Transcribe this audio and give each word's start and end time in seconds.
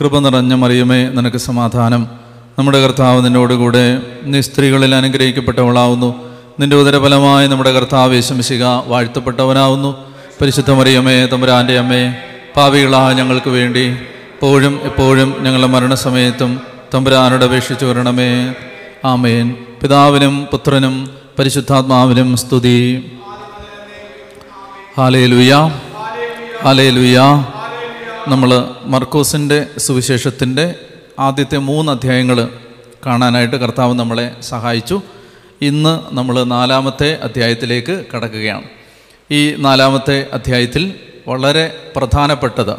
കൃപ 0.00 0.18
നിറഞ്ഞ 0.18 0.54
മറിയുമേ 0.54 1.08
നിനക്ക് 1.08 1.36
സമാധാനം. 1.36 2.06
നമ്മുടെ 2.58 2.82
കർത്താവ് 2.82 3.24
നിന്നോടുകൂടെ 3.24 4.02
നീ 4.22 4.40
സ്ത്രീകളിൽ 4.40 4.94
അനുഗ്രഹിക്കപ്പെട്ടവളാവുന്നു. 4.94 6.14
നിന്റെ 6.60 6.76
ഉദരഫലമായി 6.76 7.48
നമ്മുടെ 7.48 7.72
കർത്താവ് 7.72 8.14
യേശുമിശിക 8.14 8.64
വാഴ്ത്തപ്പെട്ടവനാവുന്നു. 8.64 9.96
പരിശുദ്ധ 10.40 10.70
മറിയമ്മേ 10.70 11.26
തമ്പുരാന്റെ 11.26 11.78
അമ്മേ 11.78 12.14
പാവികളായ 12.56 13.12
ഞങ്ങൾക്ക് 13.12 13.50
വേണ്ടി 13.50 13.84
എപ്പോഴും 14.34 14.80
എപ്പോഴും 14.84 15.34
ഞങ്ങളുടെ 15.40 15.66
മരണസമയത്തും 15.66 16.60
തമ്പുരാനോട് 16.94 17.44
അപേക്ഷിച്ചു 17.44 17.84
വരണമേ. 17.84 18.54
ആമേൻ. 19.04 19.54
പിതാവിനും 19.82 20.48
പുത്രനും 20.52 21.10
പരിശുദ്ധാത്മാവിനും 21.38 22.36
സ്തുതി. 22.36 23.12
ഹാലേ 24.96 25.26
ലുയാ 25.26 25.70
ഹാലേ 26.62 26.90
ലുയാ 26.90 27.44
നമ്മൾ 28.26 28.64
മർക്കോസിന്റെ 28.84 29.66
സുവിശേഷത്തിന്റെ 29.78 30.74
ആദ്യത്തെ 31.18 31.58
മൂന്ന് 31.58 31.92
അധ്യായങ്ങൾ 31.92 32.48
കാണാനായിട്ട് 33.06 33.56
കർത്താവ് 33.56 33.94
നമ്മളെ 33.94 34.36
സഹായിച്ചു. 34.40 35.02
ഇന്ന് 35.62 36.14
നമ്മൾ 36.14 36.44
നാലാമത്തെ 36.44 37.18
അധ്യായത്തിലേക്ക് 37.22 38.04
കടക്കുകയാണ്. 38.16 38.62
ഈ 39.30 39.54
നാലാമത്തെ 39.54 40.26
അധ്യായത്തിൽ 40.32 40.94
വളരെ 41.28 41.76
പ്രധാനപ്പെട്ടത് 41.96 42.76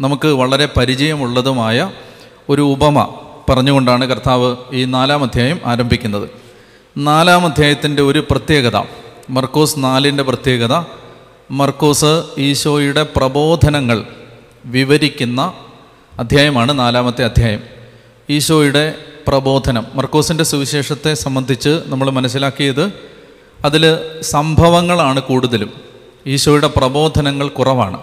നമുക്ക് 0.00 0.28
വളരെ 0.28 0.68
പരിചയമുള്ളതുമായ 0.76 1.90
ഒരു 2.48 2.62
ഉപമ 2.62 3.14
പറഞ്ഞുകൊണ്ടാണ് 3.50 4.04
കർത്താവ് 4.04 4.56
ഈ 4.72 4.84
നാലാം 4.84 5.22
അധ്യായം 5.22 5.60
ആരംഭിക്കുന്നത്. 5.64 6.28
നാലാം 6.98 7.46
അധ്യായത്തിന്റെ 7.46 8.02
ഒരു 8.02 8.26
പ്രത്യേകത 8.30 8.82
മർക്കോസ് 9.30 9.74
നാലിന്റെ 9.78 10.22
പ്രത്യേകത 10.22 10.84
മർക്കോസ് 11.50 12.22
ഈശോയുടെ 12.38 13.06
പ്രബോധനങ്ങൾ 13.16 14.06
വിവരിക്കുന്ന 14.66 15.52
അധ്യായമാണ് 16.18 16.78
നാലാമത്തെ 16.78 17.24
അധ്യായം. 17.24 17.62
ഈശോയുടെ 18.30 18.94
പ്രബോധനം. 19.28 19.86
മർക്കോസിന്റെ 19.94 20.44
സുവിശേഷത്തെ 20.44 21.14
സംബന്ധിച്ച് 21.14 21.82
നമ്മൾ 21.86 22.10
മനസ്സിലാക്കിയത് 22.10 22.92
അതിൽ 23.64 23.98
സംഭവങ്ങളാണ് 24.22 25.20
കൂടുതലും. 25.20 25.70
ഈശോയുടെ 26.26 26.66
പ്രബോധനങ്ങൾ 26.66 27.48
കുറവാണ്. 27.48 28.00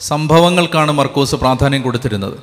സംഭവങ്ങൾക്കാണ് 0.00 0.92
മർക്കോസ് 0.92 1.34
പ്രാധാന്യം 1.34 1.82
കൊടുത്തിരുന്നത്. 1.82 2.38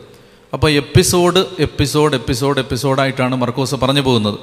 അപ്പോൾ 0.53 0.71
എപ്പിസോഡ് 0.71 1.45
എപ്പിസോഡ് 1.59 2.15
എപ്പിസോഡ് 2.15 2.59
എപ്പിസോഡായിട്ടാണ് 2.59 3.35
മർക്കോസ് 3.35 3.75
പറഞ്ഞു 3.75 4.01
പോകുന്നത്. 4.01 4.39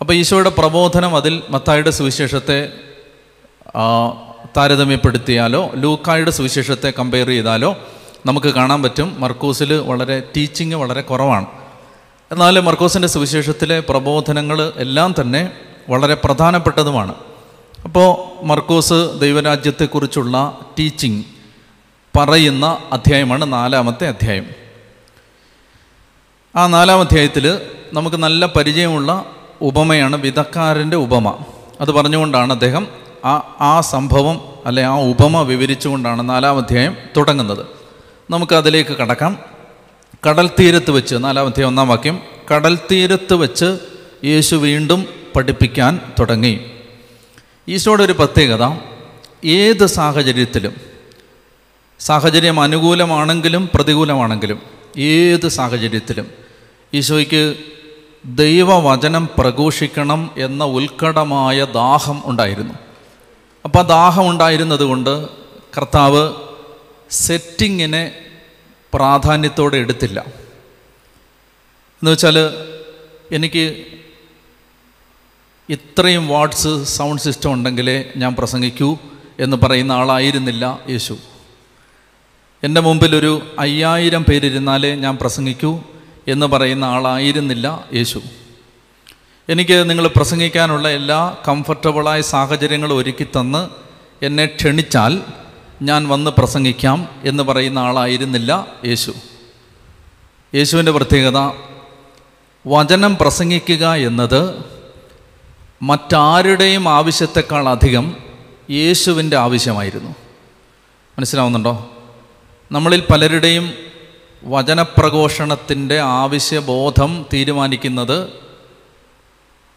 അപ്പോൾ 0.00 0.12
ഈശോയുടെ 0.12 0.50
പ്രബോധനം 0.50 1.16
അതിൽ 1.16 1.42
മത്തായുടെ 1.50 1.90
സുവിശേഷത്തെ 1.90 2.68
താരതമ്യപ്പെടുത്തിയാലോ 4.56 5.70
ലൂക്കായുടെ 5.74 6.30
സുവിശേഷത്തെ 6.30 6.92
കമ്പയർ 6.98 7.26
ചെയ്താലോ 7.26 7.76
നമുക്ക് 8.26 8.46
കാണാൻ 8.46 8.82
പറ്റും 8.82 9.20
മർക്കോസിൽ 9.20 9.74
വളരെ 9.74 10.22
ടീച്ചിങ് 10.36 10.74
വളരെ 10.74 11.00
കുറവാണ്. 11.00 11.46
എന്നാൽ 12.32 12.60
മർക്കോസിന്റെ 12.60 13.08
സുവിശേഷത്തിലെ 13.08 13.80
പ്രബോധനങ്ങൾ 13.80 14.72
എല്ലാം 14.76 15.14
തന്നെ 15.20 15.52
വളരെ 15.88 16.14
പ്രധാനപ്പെട്ടതുമാണ്. 16.14 17.14
അപ്പോൾ 17.84 18.44
മർക്കോസ് 18.44 19.20
ദൈവരാജ്യത്തെക്കുറിച്ചുള്ള 19.20 20.58
ടീച്ചിങ് 20.78 21.22
പറയുന്ന 22.16 22.78
അധ്യായമാണ് 22.92 23.52
നാലാമത്തെ 23.52 24.08
അധ്യായം. 24.08 24.46
ആ 26.56 26.66
നാലാം 26.66 27.00
അധ്യായത്തിൽ 27.00 27.60
നമുക്ക് 27.92 28.16
നല്ല 28.16 28.46
പരിചയമുള്ള 28.46 29.24
ഉപമയാണ് 29.60 30.16
വിധക്കാരന്റെ 30.16 30.96
ഉപമ. 30.96 31.38
അത് 31.80 31.90
പറഞ്ഞുകൊണ്ടാണ് 31.90 32.52
അദ്ദേഹം 32.52 32.86
ആ 33.24 33.56
ആ 33.60 33.80
സംഭവം 33.80 34.40
അല്ലെ 34.66 34.84
ആ 34.84 35.00
ഉപമ 35.00 35.42
വിവരിച്ചുകൊണ്ടാണ് 35.42 36.28
നാലാം 36.28 36.56
അധ്യായം 36.56 36.96
തുടങ്ങുന്നത്. 37.16 37.79
നമുക്ക് 38.30 38.54
അതിലേക്ക് 38.54 38.90
കടക്കാം. 38.90 39.38
കടൽ 40.28 40.50
തീരത്ത് 40.60 40.90
വെച്ച് 40.90 41.16
നാലാമത്തെ 41.18 41.62
ഒന്നാം 41.62 41.88
വാക്യം 41.88 42.20
കടൽ 42.50 42.78
തീരത്ത് 42.90 43.34
വെച്ച് 43.34 43.78
യേശു 44.24 44.56
വീണ്ടും 44.56 45.06
പഠിപ്പിക്കാൻ 45.36 46.00
തുടങ്ങി. 46.20 46.60
ഈശോയുടെ 47.68 48.02
ഒരു 48.02 48.12
പ്രത്യേകത 48.12 48.64
ഏത് 49.44 49.86
സാഹചര്യത്തിലും 49.86 50.74
സാഹചര്യം 52.00 52.60
അനുകൂലമാണെങ്കിലും 52.60 53.70
പ്രതികൂലമാണെങ്കിലും 53.74 54.62
ഏത് 54.98 55.48
സാഹചര്യത്തിലും 55.48 56.26
ഈശോയ്ക്ക് 56.94 57.56
ദൈവവചനം 58.24 59.28
പ്രഘോഷിക്കണം 59.38 60.30
എന്ന 60.36 60.64
ഉത്കടമായ 60.64 61.64
ദാഹം 61.64 62.22
ഉണ്ടായിരുന്നു. 62.24 62.74
അപ്പോൾ 63.64 63.78
ആ 63.78 63.82
ദാഹം 63.82 64.30
ഉണ്ടായിരുന്നത് 64.30 64.84
കൊണ്ട് 64.84 65.28
കർത്താവ് 65.76 66.32
സെറ്റിങ്ങിനെ 67.10 68.12
പ്രാധാന്യത്തോടെ 68.94 69.76
എടുത്തില്ല. 69.76 70.20
എന്ന് 72.02 72.10
വെച്ചാൽ 72.10 72.38
എനിക്ക് 73.32 73.84
ഇത്രയും 75.68 76.28
വാട്സ് 76.28 76.84
സൗണ്ട് 76.84 77.22
സിസ്റ്റം 77.22 77.52
ഉണ്ടെങ്കിലേ 77.52 78.04
ഞാൻ 78.16 78.34
പ്രസംഗിക്കൂ 78.34 78.98
എന്ന് 79.38 79.56
പറയുന്ന 79.56 79.92
ആളായിരുന്നില്ല 79.92 80.80
യേശു. 80.88 81.18
എന്റെ 82.62 82.80
മുമ്പിൽ 82.80 83.16
ഒരു 83.16 83.52
അയ്യായിരം 83.58 84.24
പേരിരുന്നാലേ 84.24 84.94
ഞാൻ 84.94 85.16
പ്രസംഗിക്കൂ 85.16 85.80
എന്ന് 86.28 86.46
പറയുന്ന 86.46 86.84
ആളായിരുന്നില്ല 86.84 87.88
യേശു. 87.94 88.22
എനിക്ക് 89.48 89.90
നിങ്ങൾ 89.90 90.06
പ്രസംഗിക്കാനുള്ള 90.08 90.88
എല്ലാ 90.88 91.36
കംഫർട്ടബിളായ 91.48 92.20
സാഹചര്യങ്ങളും 92.20 92.96
ഒരുക്കി 92.96 93.24
തന്ന് 93.24 93.68
എന്നെ 94.24 94.46
ക്ഷണിച്ചാൽ 94.46 95.22
ഞാൻ 95.82 96.08
വന്ന് 96.08 96.30
പ്രസംഗിക്കാം 96.30 97.08
എന്ന് 97.24 97.42
പറയുന്ന 97.42 97.78
ആളായിരുന്നില്ല 97.78 98.66
യേശു. 98.86 99.12
യേശുവിന്റെ 100.54 100.92
പ്രത്യേകത 100.92 101.52
വചനം 102.66 103.16
പ്രസംഗിക്കുക 103.16 103.94
എന്നത് 103.94 104.64
മറ്റാരുടെയും 105.82 106.88
ആവശ്യത്തെക്കാൾ 106.88 107.68
അധികം 107.68 108.16
യേശുവിന്റെ 108.70 109.36
ആവശ്യമായിരുന്നു. 109.36 110.10
മനസ്സിലാവുന്നുണ്ടോ? 111.18 111.90
നമ്മളിൽ 112.72 113.02
പലരുടെയും 113.10 113.72
വചനപ്രഘോഷണത്തിന്റെ 114.44 116.00
ആവശ്യബോധം 116.00 117.26
തീരുമാനിക്കുന്നത് 117.32 118.28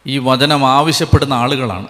ഈ 0.07 0.17
വചനം 0.17 0.65
ആവശ്യപ്പെടുന്ന 0.65 1.33
ആളുകളാണ്. 1.33 1.87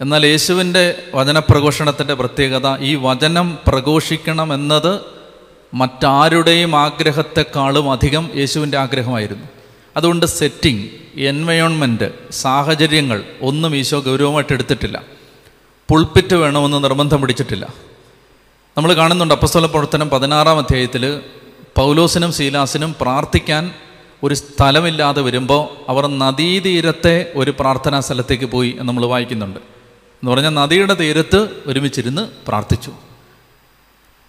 എന്നാൽ 0.00 0.26
യേശുവിന്റെ 0.26 1.02
വചനപ്രഘോഷണത്തിന്റെ 1.14 2.14
പ്രത്യേകത 2.14 2.78
ഈ 2.78 2.94
വചനം 2.94 3.58
പ്രഘോഷിക്കണം 3.66 4.54
എന്നത് 4.54 5.00
മറ്റാരുടെയും 5.74 6.76
ആഗ്രഹത്തെക്കാളും 6.76 7.92
അധികം 7.92 8.30
യേശുവിന്റെ 8.36 8.78
ആഗ്രഹമായിരുന്നു. 8.78 9.44
അതുകൊണ്ട് 9.96 10.26
സെറ്റിംഗ് 10.26 10.88
എൻവയോൺമെന്റ് 11.20 12.12
സാഹചര്യങ്ങൾ 12.30 13.24
ഒന്നും 13.40 13.76
ഈശോ 13.76 14.00
ഗൗരവമായിട്ട് 14.00 14.52
എടുത്തിട്ടില്ല. 14.52 15.02
പുൾപ്പിറ്റ് 15.90 16.34
വേണമെന്ന് 16.34 16.84
നിർബന്ധം 16.84 17.20
പിടിച്ചിട്ടില്ല. 17.20 17.68
നമ്മൾ 18.76 18.92
കാണുന്നുണ്ട് 18.92 19.34
അപ്പസ്വല 19.34 19.66
പ്രവർത്തനം 19.66 20.10
പതിനാറാം 20.10 20.58
അധ്യായത്തിൽ 20.58 21.20
പൗലോസിനും 21.76 22.32
ശീലാസിനും 22.32 22.94
പ്രാർത്ഥിക്കാൻ 23.00 23.74
ഒരു 24.22 24.34
സ്ഥലമില്ലാതെ 24.34 25.22
വരുമ്പോൾ 25.22 25.90
അവർ 25.90 26.06
നദീതീരത്തെ 26.06 27.32
ഒരു 27.34 27.54
പ്രാർത്ഥനാ 27.60 28.00
സ്ഥലത്തേക്ക് 28.00 28.44
പോയി 28.44 28.70
എന്ന് 28.70 28.88
നമ്മൾ 28.88 29.06
വായിക്കുന്നുണ്ട്. 29.06 29.73
എന്ന് 30.14 30.30
പറഞ്ഞാൽ 30.30 30.50
നദിയുടെ 30.50 30.94
തീരത്ത് 30.94 31.48
ഒരുമിച്ചിരുന്ന് 31.66 32.28
പ്രാർത്ഥിച്ചു. 32.46 32.92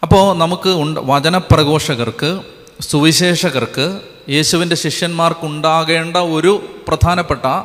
അപ്പോൾ 0.04 0.38
നമുക്ക് 0.38 0.70
ഉണ്ട് 0.70 1.00
വചനപ്രഘോഷകർക്ക് 1.04 2.42
സുവിശേഷകർക്ക് 2.82 4.00
യേശുവിന്റെ 4.30 4.76
ശിഷ്യന്മാർക്കുണ്ടാകേണ്ട 4.76 6.18
ഒരു 6.18 6.66
പ്രധാനപ്പെട്ട 6.88 7.64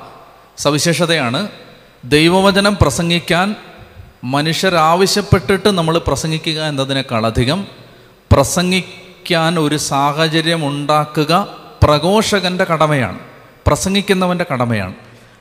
സവിശേഷതയാണ് 0.59 1.49
ദൈവവചനം 2.05 2.77
പ്രസംഗിക്കാൻ 2.81 3.57
മനുഷ്യരാവശ്യപ്പെട്ടിട്ട് 4.25 5.69
നമ്മൾ 5.69 5.99
പ്രസംഗിക്കുക 5.99 6.65
എന്നതിനേക്കാളധികം 6.65 7.67
പ്രസംഗിക്കാൻ 8.33 9.59
ഒരു 9.59 9.77
സാഹചര്യം 9.77 10.69
ഉണ്ടാക്കുക 10.69 11.49
പ്രഘോഷകന്റെ 11.83 12.65
കടമയാണ് 12.65 13.19
പ്രസംഗിക്കുന്നവന്റെ 13.67 14.47
കടമയാണ്. 14.53 14.95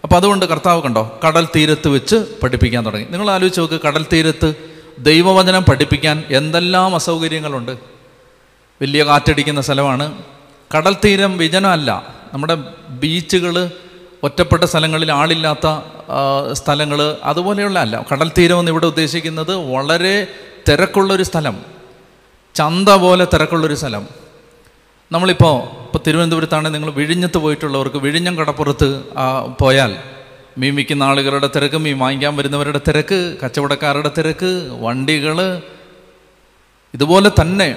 അപ്പോൾ 0.03 0.15
അതുകൊണ്ട് 0.15 0.45
കർത്താവ് 0.45 0.81
കണ്ടോ 0.81 1.19
കടൽ 1.27 1.47
തീരത്ത് 1.55 1.87
വെച്ച് 1.87 2.15
പഠിപ്പിക്കാൻ 2.43 2.85
തുടങ്ങി. 2.85 3.07
നിങ്ങൾ 3.09 3.29
ആലോചിച്ച് 3.29 3.61
നോക്ക് 3.61 3.81
കടൽ 3.81 4.05
തീരത്ത് 4.13 4.53
ദൈവവചനം 4.99 5.63
പഠിപ്പിക്കാൻ 5.63 6.23
എന്തെല്ലാം 6.29 6.95
അസൗകര്യങ്ങളുണ്ട്. 6.95 7.71
വലിയ 8.81 9.03
കാറ്റടിക്കുന്ന 9.03 9.61
സ്ഥലമാണ്. 9.61 10.23
കടൽ 10.77 10.95
തീരം 11.05 11.37
വിജനമല്ല. 11.37 12.15
നമ്മുടെ 12.33 12.57
ബീച്ചുകൾ 12.89 13.71
ഒറ്റപ്പെട്ട 14.23 14.63
സ്ഥലങ്ങളിൽ 14.63 15.11
ആളില്ലാത്ത 15.11 15.67
സ്ഥലങ്ങൾ 16.53 17.17
അതുപോലെയുള്ള 17.23 17.79
അല്ല 17.79 18.05
കടൽ 18.11 18.31
തീരം 18.37 18.59
എന്ന് 18.59 18.71
ഇവിടെ 18.71 18.85
ഉദ്ദേശിക്കുന്നത് 18.85 19.55
വളരെ 19.55 20.27
തിരക്കുള്ളൊരു 20.69 21.23
സ്ഥലം. 21.23 21.61
ചന്ത 22.55 22.89
പോലെ 22.89 23.27
തിരക്കുള്ളൊരു 23.33 23.75
സ്ഥലം. 23.75 24.07
നമ്മളിപ്പോൾ 25.11 25.55
ഇപ്പോൾ 25.85 26.01
തിരുവനന്തപുരത്താണ് 26.07 26.73
നിങ്ങൾ 26.73 26.91
വിഴിഞ്ഞത്ത് 26.91 27.37
പോയിട്ടുള്ളവർക്ക് 27.37 27.97
വിഴിഞ്ഞം 27.97 28.37
കടപ്പുറത്ത് 28.37 28.87
പോയാൽ 29.59 29.91
മീൻ 30.57 30.75
വിൽക്കുന്ന 30.75 31.03
ആളുകളുടെ 31.03 31.49
തിരക്ക് 31.55 31.77
മീൻ 31.77 31.99
വാങ്ങിക്കാൻ 31.99 32.35
വരുന്നവരുടെ 32.35 32.81
തിരക്ക് 32.87 33.37
കച്ചവടക്കാരുടെ 33.43 34.11
തിരക്ക് 34.17 34.49
വണ്ടികൾ 34.81 35.37
ഇതുപോലെ 36.93 37.31
തന്നെ 37.41 37.69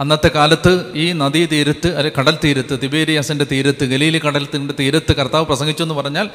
അന്നത്തെ 0.00 0.28
കാലത്ത് 0.34 0.92
ഈ 0.94 1.12
നദീ 1.12 1.46
തീരത്ത് 1.46 1.96
അല്ലെ 1.96 2.12
കടൽ 2.18 2.38
തീരത്ത് 2.44 2.80
തിബേരിയാസിന്റെ 2.82 3.44
തീരത്ത് 3.44 3.84
ഗലീലി 3.84 4.18
കടലത്തിന്റെ 4.18 4.74
തീരത്ത് 4.80 5.12
കർത്താവ് 5.12 5.46
പ്രസംഗിച്ചു 5.46 5.82
എന്ന് 5.82 5.94
പറഞ്ഞാൽ 5.94 6.30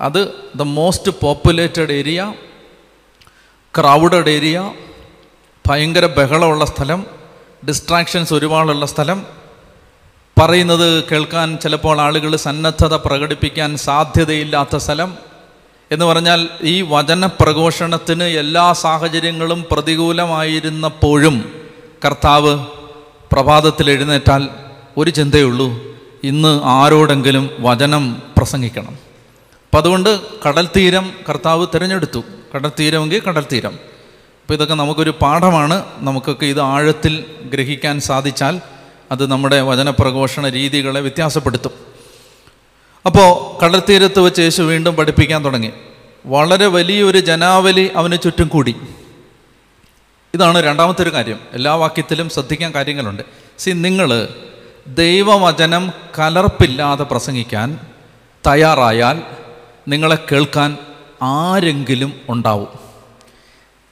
അത് 0.00 0.20
the 0.56 0.62
most 0.62 1.12
populated 1.20 1.92
area 1.92 2.20
crowded 3.74 4.28
area 4.28 4.58
ഭയങ്കര 5.64 6.06
ബഹളമുള്ള 6.06 6.64
സ്ഥലം 6.64 7.06
ഡിസ്ട്രാക്ഷൻസ് 7.68 8.34
ഒരുപാടുള്ള 8.34 8.86
സ്ഥലം. 8.86 9.41
പറയുന്നത് 10.38 11.04
കേൾക്കാൻ 11.04 11.58
ചിലപ്പോൾ 11.62 12.00
ആളുകൾ 12.00 12.36
സന്നദ്ധത 12.36 12.94
പ്രകടിപ്പിക്കാൻ 12.94 13.76
സാധ്യതയില്ലാത്ത 13.76 14.76
സ്ഥലം. 14.76 15.14
എന്ന് 15.90 16.04
പറഞ്ഞാൽ 16.04 16.48
ഈ 16.62 16.82
വചന 16.82 17.26
പ്രഘോഷണത്തിന് 17.26 18.22
എല്ലാ 18.22 18.72
സാഹചര്യങ്ങളും 18.72 19.64
പ്രതികൂലമായിരുന്നപ്പോഴും 19.70 21.52
കർത്താവ് 22.04 22.66
പ്രഭാതത്തിൽ 23.32 23.90
എഴുന്നേറ്റാൽ 23.90 24.48
ഒരു 24.96 25.10
ചിന്തയുള്ളൂ 25.10 25.82
ഇന്ന് 26.24 26.60
ആരോടെങ്കിലും 26.64 27.50
വചനം 27.60 28.22
പ്രസംഗിക്കണം. 28.36 28.90
അപ്പം 28.90 29.78
അതുകൊണ്ട് 29.78 30.20
കടൽ 30.48 30.68
തീരം 30.76 31.12
കർത്താവ് 31.28 31.66
തിരഞ്ഞെടുത്തു. 31.74 32.24
കടൽ 32.54 32.72
തീരമെങ്കിൽ 32.80 33.20
കടൽ 33.20 33.46
തീരം. 33.52 33.72
അപ്പോൾ 34.42 34.54
ഇതൊക്കെ 34.54 34.74
നമുക്കൊരു 34.74 35.14
പാഠമാണ്. 35.22 35.84
നമുക്കൊക്കെ 35.98 36.46
ഇത് 36.46 36.60
ആഴത്തിൽ 36.60 37.24
ഗ്രഹിക്കാൻ 37.44 38.00
സാധിച്ചാൽ 38.00 38.60
അത് 39.12 39.30
നമ്മുടെ 39.30 39.60
വചനപ്രഘോഷണ 39.60 40.48
രീതികളെ 40.48 41.00
വ്യത്യാസപ്പെടുത്തും. 41.00 41.70
അപ്പോൾ 43.06 43.64
കടൽത്തീരത്ത് 43.64 44.20
വെച്ച് 44.20 44.40
യേശു 44.40 44.62
വീണ്ടും 44.62 44.96
പഠിപ്പിക്കാൻ 44.96 45.44
തുടങ്ങി. 45.44 45.72
വളരെ 46.26 46.66
വലിയൊരു 46.66 47.18
ജനാവലി 47.18 47.90
അവന് 47.96 48.18
ചുറ്റും 48.24 48.48
കൂടി. 48.48 48.74
ഇതാണ് 50.34 50.62
രണ്ടാമത്തെ 50.62 51.02
ഒരു 51.02 51.12
കാര്യം. 51.12 51.40
എല്ലാ 51.52 51.74
വാക്യത്തിലും 51.74 52.28
ശ്രദ്ധിക്കാൻ 52.28 52.74
കാര്യങ്ങളുണ്ട്. 52.74 53.22
സി 53.58 53.70
നിങ്ങൾ 53.70 54.28
ദൈവവചനം 54.86 55.92
കലർപ്പില്ലാതെ 56.18 57.04
പ്രസംഗിക്കാൻ 57.04 57.78
തയ്യാറായാൽ 58.46 59.22
നിങ്ങളെ 59.88 60.18
കേൾക്കാൻ 60.32 60.78
ആരെങ്കിലും 61.22 62.12
ഉണ്ടാവും. 62.28 62.68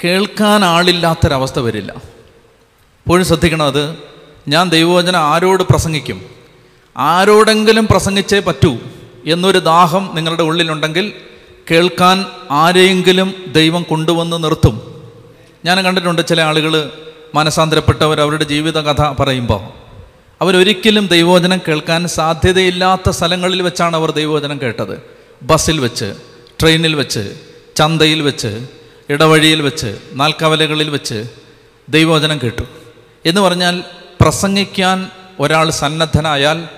കേൾക്കാൻ 0.05 0.65
ആളില്ലാത്തൊരവസ്ഥ 0.65 1.59
വരില്ല. 1.59 1.93
എപ്പോഴും 1.93 3.27
ശ്രദ്ധിക്കണം 3.27 3.67
അത് 3.67 4.11
ഞാൻ 4.51 4.69
ദൈവവചനം 4.69 5.21
ആരോട് 5.21 5.63
പ്രസംഗിക്കും? 5.63 6.23
ആരോടെങ്കിലും 6.97 7.87
പ്രസംഗിച്ചേ 7.87 8.39
പറ്റൂ 8.39 8.79
എന്നൊരു 9.27 9.59
ദാഹം 9.59 10.11
നിങ്ങളുടെ 10.15 10.43
ഉള്ളിലുണ്ടെങ്കിൽ 10.43 11.13
കേൾക്കാൻ 11.71 12.27
ആരെയെങ്കിലും 12.51 13.35
ദൈവം 13.53 13.83
കൊണ്ടുവന്ന് 13.83 14.45
നിർത്തും. 14.45 15.05
ഞാൻ 15.65 15.85
കണ്ടിട്ടുണ്ട് 15.85 16.27
ചില 16.27 16.41
ആളുകൾ 16.41 16.91
മനസാന്തരപ്പെട്ടവർ 17.35 18.21
അവരുടെ 18.21 18.45
ജീവിത 18.45 18.81
കഥ 18.81 19.23
പറയുമ്പോൾ 19.23 19.63
അവരൊരിക്കലും 20.41 21.07
ദൈവവചനം 21.07 21.61
കേൾക്കാൻ 21.69 22.09
സാധ്യതയില്ലാത്ത 22.09 23.11
സ്ഥലങ്ങളിൽ 23.11 23.63
വെച്ചാണ് 23.63 23.97
അവർ 23.97 24.11
ദൈവവചനം 24.11 24.61
കേട്ടത്. 24.63 25.03
ബസ്സിൽ 25.43 25.81
വെച്ച് 25.81 26.15
ട്രെയിനിൽ 26.61 26.95
വെച്ച് 26.95 27.35
ചന്തയിൽ 27.77 28.23
വെച്ച് 28.23 28.67
ഇടവഴിയിൽ 29.09 29.63
വെച്ച് 29.63 29.99
നാൽക്കവലകളിൽ 30.13 30.91
വെച്ച് 30.91 31.25
ദൈവവചനം 31.89 32.41
കേട്ടു. 32.43 32.63
എന്ന് 33.27 33.41
പറഞ്ഞാൽ 33.41 33.83
പ്രസംഗിക്കാൻ 34.21 35.11
ഒരാൾ 35.41 35.71
സന്നദ്ധനായാൽ 35.71 36.69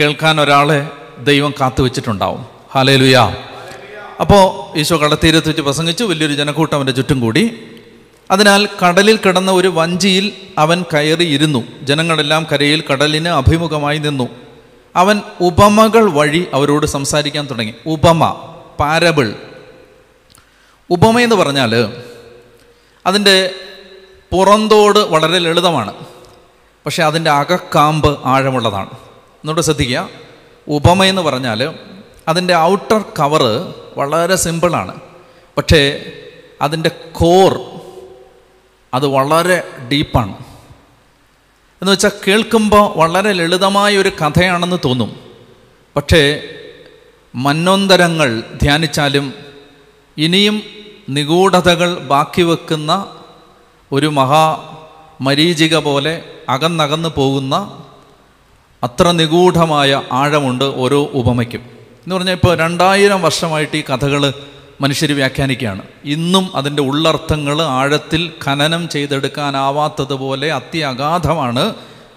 കേൾക്കാൻ 0.00 0.40
ഒരാളെ 0.40 0.88
ദൈവം 1.18 1.54
കാത്തു 1.60 1.82
വെച്ചിട്ടുണ്ടാവും. 1.82 2.46
ഹാലേലുയാ 2.74 3.36
അപ്പോൾ 4.20 4.78
ഈശോ 4.78 4.96
കടത്തീരത്ത് 4.96 5.48
വെച്ച് 5.48 5.62
പ്രസംഗിച്ചു 5.62 6.04
വലിയൊരു 6.04 6.34
ജനക്കൂട്ടം 6.34 6.74
അവന്റെ 6.76 6.92
ചുറ്റും 6.92 7.20
കൂടി. 7.20 7.62
അതിനാൽ 8.30 8.68
കടലിൽ 8.84 9.16
കിടന്ന 9.16 9.50
ഒരു 9.50 9.68
വഞ്ചിയിൽ 9.68 10.32
അവൻ 10.58 10.84
കയറിയിരുന്നു 10.94 11.64
ജനങ്ങളെല്ലാം 11.82 12.46
കരയിൽ 12.52 12.84
കടലിന് 12.92 13.28
അഭിമുഖമായി 13.28 13.98
നിന്നു. 13.98 14.28
അവൻ 14.96 15.22
ഉപമകൾ 15.40 16.10
വഴി 16.10 16.46
അവരോട് 16.54 16.86
സംസാരിക്കാൻ 16.86 17.48
തുടങ്ങി. 17.50 17.74
ഉപമ 17.86 18.30
പാരബിൾ. 18.80 19.34
ഉപമ 20.90 21.20
എന്ന് 21.20 21.36
പറഞ്ഞാൽ 21.36 21.92
അതിന്റെ 23.06 23.50
പുറന്തോട് 24.32 24.98
വളരെ 24.98 25.38
ലളിതമാണ്. 25.38 25.94
പക്ഷേ 26.86 27.02
അതിന്റെ 27.02 27.30
അകക്കാമ്പ് 27.30 28.18
ആഴമുള്ളതാണ്. 28.24 28.90
എന്നോട് 28.90 29.60
ശ്രദ്ധിക്കുക. 29.60 30.08
ഉപമ 30.68 31.04
എന്ന് 31.04 31.22
പറഞ്ഞാൽ 31.22 31.74
അതിന്റെ 32.28 32.56
ഔട്ടർ 32.56 33.04
കവറ് 33.18 33.74
വളരെ 33.98 34.36
സിമ്പിളാണ്. 34.36 35.00
പക്ഷേ 35.56 36.12
അതിന്റെ 36.62 36.90
കോർ 37.12 37.60
അത് 38.94 39.06
വളരെ 39.06 39.68
ഡീപ്പാണ്. 39.92 40.32
എന്ന് 41.82 41.92
വെച്ചാൽ 41.92 42.10
കേൾക്കുമ്പോൾ 42.28 42.98
വളരെ 42.98 43.32
ലളിതമായ 43.32 43.96
ഒരു 43.96 44.08
കഥയാണെന്ന് 44.08 44.76
തോന്നും. 44.84 45.16
പക്ഷേ 45.96 46.42
മന്നോന്തരങ്ങൾ 47.34 48.42
ധ്യാനിച്ചാലും 48.62 49.34
ഇനിയും 50.18 50.62
നിഗൂഢതകൾ 51.08 51.98
ബാക്കി 51.98 52.42
വെക്കുന്ന 52.42 53.16
ഒരു 53.92 54.06
മഹാ 54.06 54.74
മരീചിക 55.20 55.76
പോലെ 55.76 56.24
അകന്നകന്ന് 56.50 57.08
പോകുന്ന 57.08 57.82
അത്ര 58.82 59.10
നിഗൂഢമായ 59.10 60.02
ആഴമുണ്ട് 60.12 60.64
ഓരോ 60.64 61.10
ഉപമയ്ക്കും. 61.12 61.60
എന്ന് 61.60 62.14
പറഞ്ഞാൽ 62.14 62.32
ഇപ്പോൾ 62.32 62.58
രണ്ടായിരം 62.58 63.22
വർഷമായിട്ട് 63.22 63.76
ഈ 63.76 63.82
കഥകൾ 63.82 64.32
മനുഷ്യർ 64.80 65.12
വ്യാഖ്യാനിക്കുകയാണ്. 65.12 65.82
ഇന്നും 66.04 66.50
അതിന്റെ 66.54 66.82
ഉള്ളർത്ഥങ്ങൾ 66.82 67.62
ആഴത്തിൽ 67.62 68.32
ഖനനം 68.46 68.88
ചെയ്തെടുക്കാനാവാത്തതുപോലെ 68.88 70.52
അത്യഗാധമാണ് 70.52 71.74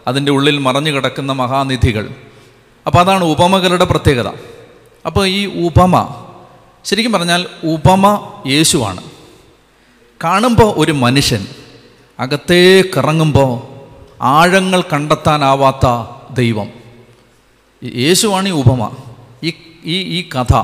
അതിന്റെ 0.07 0.31
ഉള്ളിൽ 0.31 0.57
മറഞ്ഞു 0.57 0.91
കിടക്കുന്ന 0.91 1.31
മഹാനിധികൾ. 1.31 2.09
അപ്പോൾ 2.85 2.99
അതാണ് 2.99 3.23
ഉപമകളുടെ 3.23 3.85
പ്രത്യേകത. 3.85 4.27
അപ്പോൾ 5.05 5.27
ഈ 5.27 5.67
ഉപമ 5.67 6.25
ശരിക്കും 6.85 7.11
പറഞ്ഞാൽ 7.11 7.45
ഉപമ 7.63 8.31
യേശുവാണ്. 8.47 9.03
കാണുമ്പോൾ 10.23 10.73
ഒരു 10.77 10.91
മനുഷ്യൻ 10.91 11.47
അകത്തേക്കിറങ്ങുമ്പോൾ 12.19 13.72
ആഴങ്ങൾ 14.23 14.81
കണ്ടെത്താനാവാത്ത 14.81 16.09
ദൈവം. 16.33 16.67
യേശുവാണ് 17.83 18.49
ഈ 18.49 18.51
ഉപമ. 18.51 18.95
ഈ 19.43 19.53
ഈ 19.85 20.19
ഈ 20.19 20.29
കഥ 20.29 20.63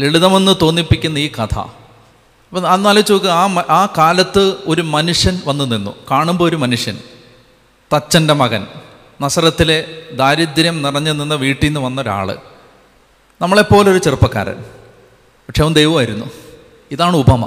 ലളിതമെന്ന് 0.00 0.54
തോന്നിപ്പിക്കുന്ന 0.62 1.18
ഈ 1.18 1.28
കഥ. 1.28 1.58
അപ്പം 1.58 2.66
അന്നാലോചിച്ച് 2.70 3.12
നോക്കുക 3.12 3.30
ആ 3.30 3.44
ആ 3.70 3.88
കാലത്ത് 3.98 4.56
ഒരു 4.66 4.82
മനുഷ്യൻ 4.82 5.40
വന്നു 5.46 5.64
നിന്നു. 5.64 5.90
കാണുമ്പോൾ 6.10 6.48
ഒരു 6.48 6.56
മനുഷ്യൻ 6.56 6.98
തച്ചന്റെ 7.96 8.34
മകൻ. 8.34 8.66
നസറത്തിലെ 9.22 10.02
ദാരിദ്ര്യം 10.12 10.82
നിറഞ്ഞു 10.82 11.12
നിന്ന 11.12 11.34
വീട്ടിൽ 11.34 11.66
നിന്ന് 11.66 11.80
വന്ന 11.80 12.00
ഒരാൾ 12.00 12.36
നമ്മളെപ്പോലൊരു 13.42 13.98
ചെറുപ്പക്കാരൻ. 13.98 14.64
പക്ഷെ 15.48 15.62
അവൻ 15.62 15.72
ദൈവമായിരുന്നു. 15.72 16.26
ഇതാണ് 16.90 17.16
ഉപമ. 17.16 17.46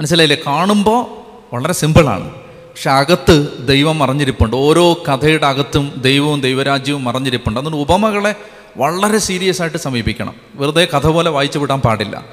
മനസ്സിലായില്ലേ? 0.00 0.42
കാണുമ്പോൾ 0.46 1.06
വളരെ 1.54 1.72
സിമ്പിളാണ് 1.72 2.43
പക്ഷെ 2.74 2.90
അകത്ത് 2.90 3.66
ദൈവം 3.68 3.98
മറിഞ്ഞിരിപ്പുണ്ട്. 3.98 4.56
ഓരോ 4.56 4.92
കഥയുടെ 4.92 5.46
അകത്തും 5.46 5.92
ദൈവവും 5.96 6.40
ദൈവരാജ്യവും 6.40 7.04
മറിഞ്ഞിരിപ്പുണ്ട്. 7.04 7.60
അതുകൊണ്ട് 7.60 7.82
ഉപമകളെ 7.82 8.34
വളരെ 8.76 9.18
സീരിയസ് 9.18 9.62
ആയിട്ട് 9.62 9.78
സമീപിക്കണം. 9.78 10.34
വെറുതെ 10.54 10.84
കഥ 10.84 11.06
പോലെ 11.06 11.30
വായിച്ചു 11.30 11.58
വിടാൻ 11.58 11.80
പാടില്ല. 11.80 12.24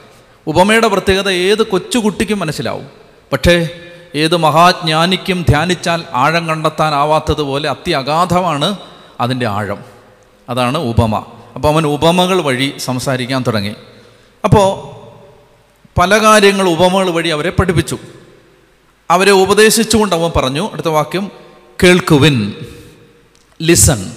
ഉപമയുടെ 0.47 0.87
പ്രത്യേകത 0.87 1.29
ഏത് 1.29 1.63
കൊച്ചുകുട്ടിക്കും 1.63 2.39
മനസ്സിലാവും. 2.39 2.87
പക്ഷേ 3.33 3.69
ഏത് 4.15 4.37
മഹാജ്ഞാനിക്കും 4.37 5.45
ധ്യാനിച്ചാൽ 5.49 6.03
ആഴം 6.13 6.47
കണ്ടെത്താനാവാത്തതുപോലെ 6.47 7.69
അത്യഗാധമാണ് 7.69 8.75
അതിന്റെ 9.21 9.47
ആഴം. 9.47 9.77
അതാണ് 10.49 10.77
ഉപമ. 10.77 11.25
അപ്പോൾ 11.55 11.67
അവൻ 11.67 11.87
ഉപമകൾ 11.87 12.41
വഴി 12.41 12.73
സംസാരിക്കാൻ 12.77 13.43
തുടങ്ങി. 13.47 13.73
അപ്പോൾ 14.43 14.91
പല 15.99 16.17
കാര്യങ്ങൾ 16.17 16.69
ഉപമകൾ 16.69 17.09
വഴി 17.09 17.29
അവരെ 17.29 17.49
പഠിപ്പിച്ചു. 17.49 17.97
അവരെ 19.11 19.31
ഉപദേശിച്ചുകൊണ്ട് 19.31 20.15
അവൻ 20.15 20.31
പറഞ്ഞു 20.35 20.69
അടുത്ത 20.73 20.87
വാക്യം 20.87 21.31
കേൾക്കുവിൻ 21.83 22.53
ലിസൺ 23.61 24.11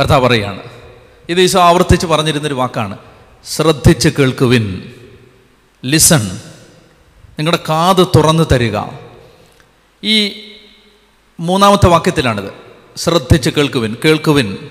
കർത്താവ് 0.00 0.26
പറയുകയാണ്. 0.26 0.60
ഇത് 1.28 1.40
ഈശോ 1.40 1.60
ആവർത്തിച്ച് 1.60 2.06
പറഞ്ഞിരുന്നൊരു 2.06 2.54
വാക്കാണ്. 2.54 2.98
ശ്രദ്ധിച്ച് 3.44 4.08
കേൾക്കുവിൻ 4.08 4.92
ലിസൺ 5.84 6.40
നിങ്ങളുടെ 7.38 7.58
കാത് 7.68 8.06
തുറന്നു 8.06 8.42
തരിക. 8.52 8.78
ഈ 10.04 10.32
മൂന്നാമത്തെ 11.40 11.88
വാക്യത്തിലാണിത്. 11.88 12.52
ശ്രദ്ധിച്ച് 12.96 13.50
കേൾക്കുവിൻ 13.50 13.96
കേൾക്കുവിൻ. 14.04 14.70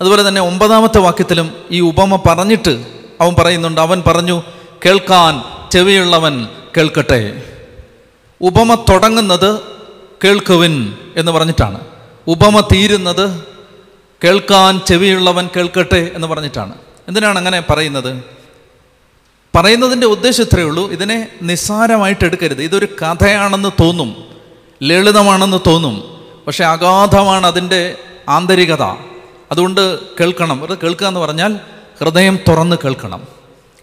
അതുപോലെ 0.00 0.28
തന്നെ 0.28 0.40
ഒമ്പതാമത്തെ 0.40 0.98
വാക്യത്തിലും 0.98 1.54
ഈ 1.70 1.80
ഉപമ 1.80 2.16
പറഞ്ഞിട്ട് 2.26 2.86
അവൻ 3.20 3.34
പറയുന്നുണ്ട്. 3.38 3.80
അവൻ 3.80 4.02
പറഞ്ഞു 4.06 4.42
കേൾക്കാൻ 4.84 5.42
ചെവിയുള്ളവൻ 5.70 6.48
കേൾക്കട്ടെ. 6.76 7.52
ഉപമ 8.40 8.74
തുടങ്ങുന്നത് 8.74 9.60
കേൾക്കുവിൻ 10.24 10.96
എന്ന് 11.16 11.32
പറഞ്ഞിട്ടാണ്. 11.32 11.80
ഉപമ 12.26 12.60
തീരുന്നത് 12.60 13.44
കേൾക്കാൻ 14.24 14.80
ചെവിയുള്ളവൻ 14.86 15.48
കേൾക്കട്ടെ 15.56 16.10
എന്ന് 16.14 16.26
പറഞ്ഞിട്ടാണ്. 16.26 16.74
എന്തിനാണ് 17.08 17.38
അങ്ങനെ 17.38 17.60
പറയുന്നത്? 17.60 18.22
പറയുന്നതിന്റെ 19.56 20.06
ഉദ്ദേശം 20.06 20.42
ഇത്രയേ 20.42 20.64
ഉള്ളൂ. 20.64 20.90
ഇതിനെ 20.90 21.28
നിസ്സാരമായിട്ട് 21.42 22.24
എടുക്കരുത്. 22.24 22.62
ഇതൊരു 22.62 22.88
കഥയാണെന്ന് 23.02 23.82
തോന്നും. 23.82 24.24
ലളിതമാണെന്ന് 24.82 25.56
തോന്നും. 25.66 26.24
പക്ഷേ 26.46 26.64
അഗാധമാണ് 26.64 27.46
അതിന്റെ 27.46 27.96
ആന്തരികത. 28.28 28.82
അതുകൊണ്ട് 29.52 29.98
കേൾക്കണം. 30.20 30.62
അത് 30.62 30.78
കേൾക്കുക 30.78 31.06
എന്ന് 31.06 31.20
പറഞ്ഞാൽ 31.20 31.60
ഹൃദയം 32.00 32.38
തുറന്ന് 32.48 32.76
കേൾക്കണം. 32.84 33.24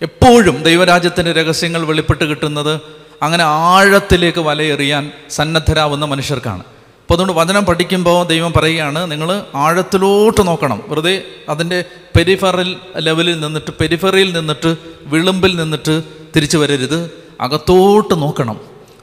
എപ്പോഴും 0.02 0.64
ദൈവരാജ്യത്തിന്റെ 0.64 1.34
രഹസ്യങ്ങൾ 1.34 1.86
വെളിപ്പെട്ട് 1.86 2.24
കിട്ടുന്നത് 2.24 2.82
അങ്ങനെ 3.24 3.44
ആഴത്തിലേക്ക് 3.44 4.40
വലയെറിയാൻ 4.40 5.12
സന്നദ്ധരാവുന്ന 5.30 6.06
മനുഷ്യർക്കാണ്. 6.06 6.60
അപ്പോൾ 6.60 7.14
അതുകൊണ്ട് 7.14 7.34
വചനം 7.34 7.66
പഠിക്കുമ്പോൾ 7.66 8.28
ദൈവം 8.28 8.54
പറയുകയാണ് 8.56 9.12
നിങ്ങൾ 9.12 9.44
ആഴത്തിലോട്ട് 9.56 10.48
നോക്കണം. 10.48 10.84
വെറുതെ 10.88 11.24
അതിന്റെ 11.50 11.84
പെരിഫറൽ 12.16 12.76
ലെവലിൽ 12.98 13.40
നിന്നിട്ട് 13.40 13.72
പെരിഫറിയിൽ 13.72 14.34
നിന്നിട്ട് 14.34 14.76
വിളുമ്പിൽ 15.02 15.56
നിന്നിട്ട് 15.56 16.04
തിരിച്ചു 16.36 16.58
വരരുത്. 16.58 17.12
അകത്തോട്ട് 17.42 18.22
നോക്കണം. 18.22 18.60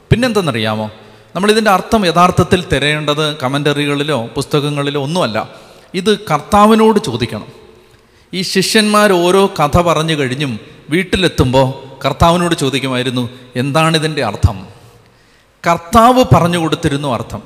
പിന്നെന്തെന്നറിയാമോ? 0.09 0.91
നമ്മളിതിന്റെ 1.35 1.71
അർത്ഥം 1.71 2.05
യഥാർത്ഥത്തിൽ 2.05 2.65
തിരയേണ്ടത് 2.73 3.37
കമന്ററികളിലോ 3.37 4.25
പുസ്തകങ്ങളിലോ 4.25 5.03
ഒന്നുമല്ല. 5.03 5.49
ഇത് 5.93 6.19
കർത്താവിനോട് 6.19 6.99
ചോദിക്കണം. 7.05 7.60
ഈ 8.33 8.41
ശിഷ്യന്മാർ 8.41 9.11
ഓരോ 9.11 9.51
കഥ 9.59 9.81
പറഞ്ഞു 9.81 10.15
കഴിഞ്ഞും 10.15 10.59
വീട്ടിലെത്തുമ്പോൾ 10.89 11.73
കർത്താവിനോട് 12.05 12.55
ചോദിക്കുമായിരുന്നു 12.55 13.29
എന്താണിതിന്റെ 13.55 14.23
അർത്ഥം? 14.23 14.67
കർത്താവ് 15.67 16.25
പറഞ്ഞു 16.35 16.57
കൊടുത്തിരുന്നു 16.57 17.13
അർത്ഥം. 17.13 17.41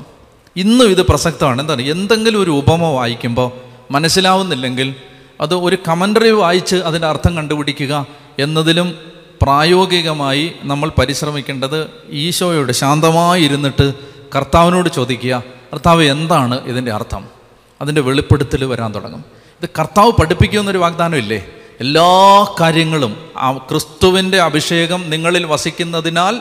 ഇന്നും 0.56 0.88
ഇത് 0.88 1.02
പ്രസക്തമാണ്. 1.02 1.62
എന്താണ്? 1.62 1.82
എന്തെങ്കിലും 1.82 2.42
ഒരു 2.42 2.52
ഉപമ 2.52 2.84
വായിക്കുമ്പോൾ 2.84 3.52
മനസ്സിലാവുന്നില്ലെങ്കിൽ 3.92 4.96
അത് 5.42 5.54
ഒരു 5.54 5.78
കമന്ററി 5.88 6.30
വായിച്ച് 6.30 6.76
അതിന്റെ 6.76 7.08
അർത്ഥം 7.08 7.36
കണ്ടുപിടിക്കുക 7.38 8.06
എന്നതിലും 8.40 8.98
പ്രായോഗികമായി 9.42 10.52
നമ്മൾ 10.64 10.92
പരിശ്രമിക്കേണ്ടത് 10.98 11.88
ഈശോയോട് 12.10 12.72
ശാന്തമായി 12.72 13.44
ഇരുന്നിട്ട് 13.44 13.94
കർത്താവിനോട് 14.36 14.90
ചോദിക്കുക 14.90 15.44
കർത്താവ് 15.74 16.04
എന്താണ് 16.04 16.66
ഇതിന്റെ 16.66 16.92
അർത്ഥം? 16.92 17.26
അതിന്റെ 17.82 18.02
വെളിപ്പെടുത്തൽ 18.02 18.64
വരാൻ 18.64 18.96
തുടങ്ങും. 18.96 19.45
കർത്താവ് 19.80 20.12
പഠിപ്പിക്കുമെന്നൊരു 20.12 20.78
വാഗ്ദാനം 20.78 21.18
ഇല്ലേ 21.18 21.46
എല്ലാ 21.80 22.44
കാര്യങ്ങളും 22.60 23.30
ക്രിസ്തുവിന്റെ 23.58 24.42
അഭിഷേകം 24.42 25.10
നിങ്ങളിൽ 25.10 25.46
വസിക്കുന്നതിനാൽ 25.46 26.40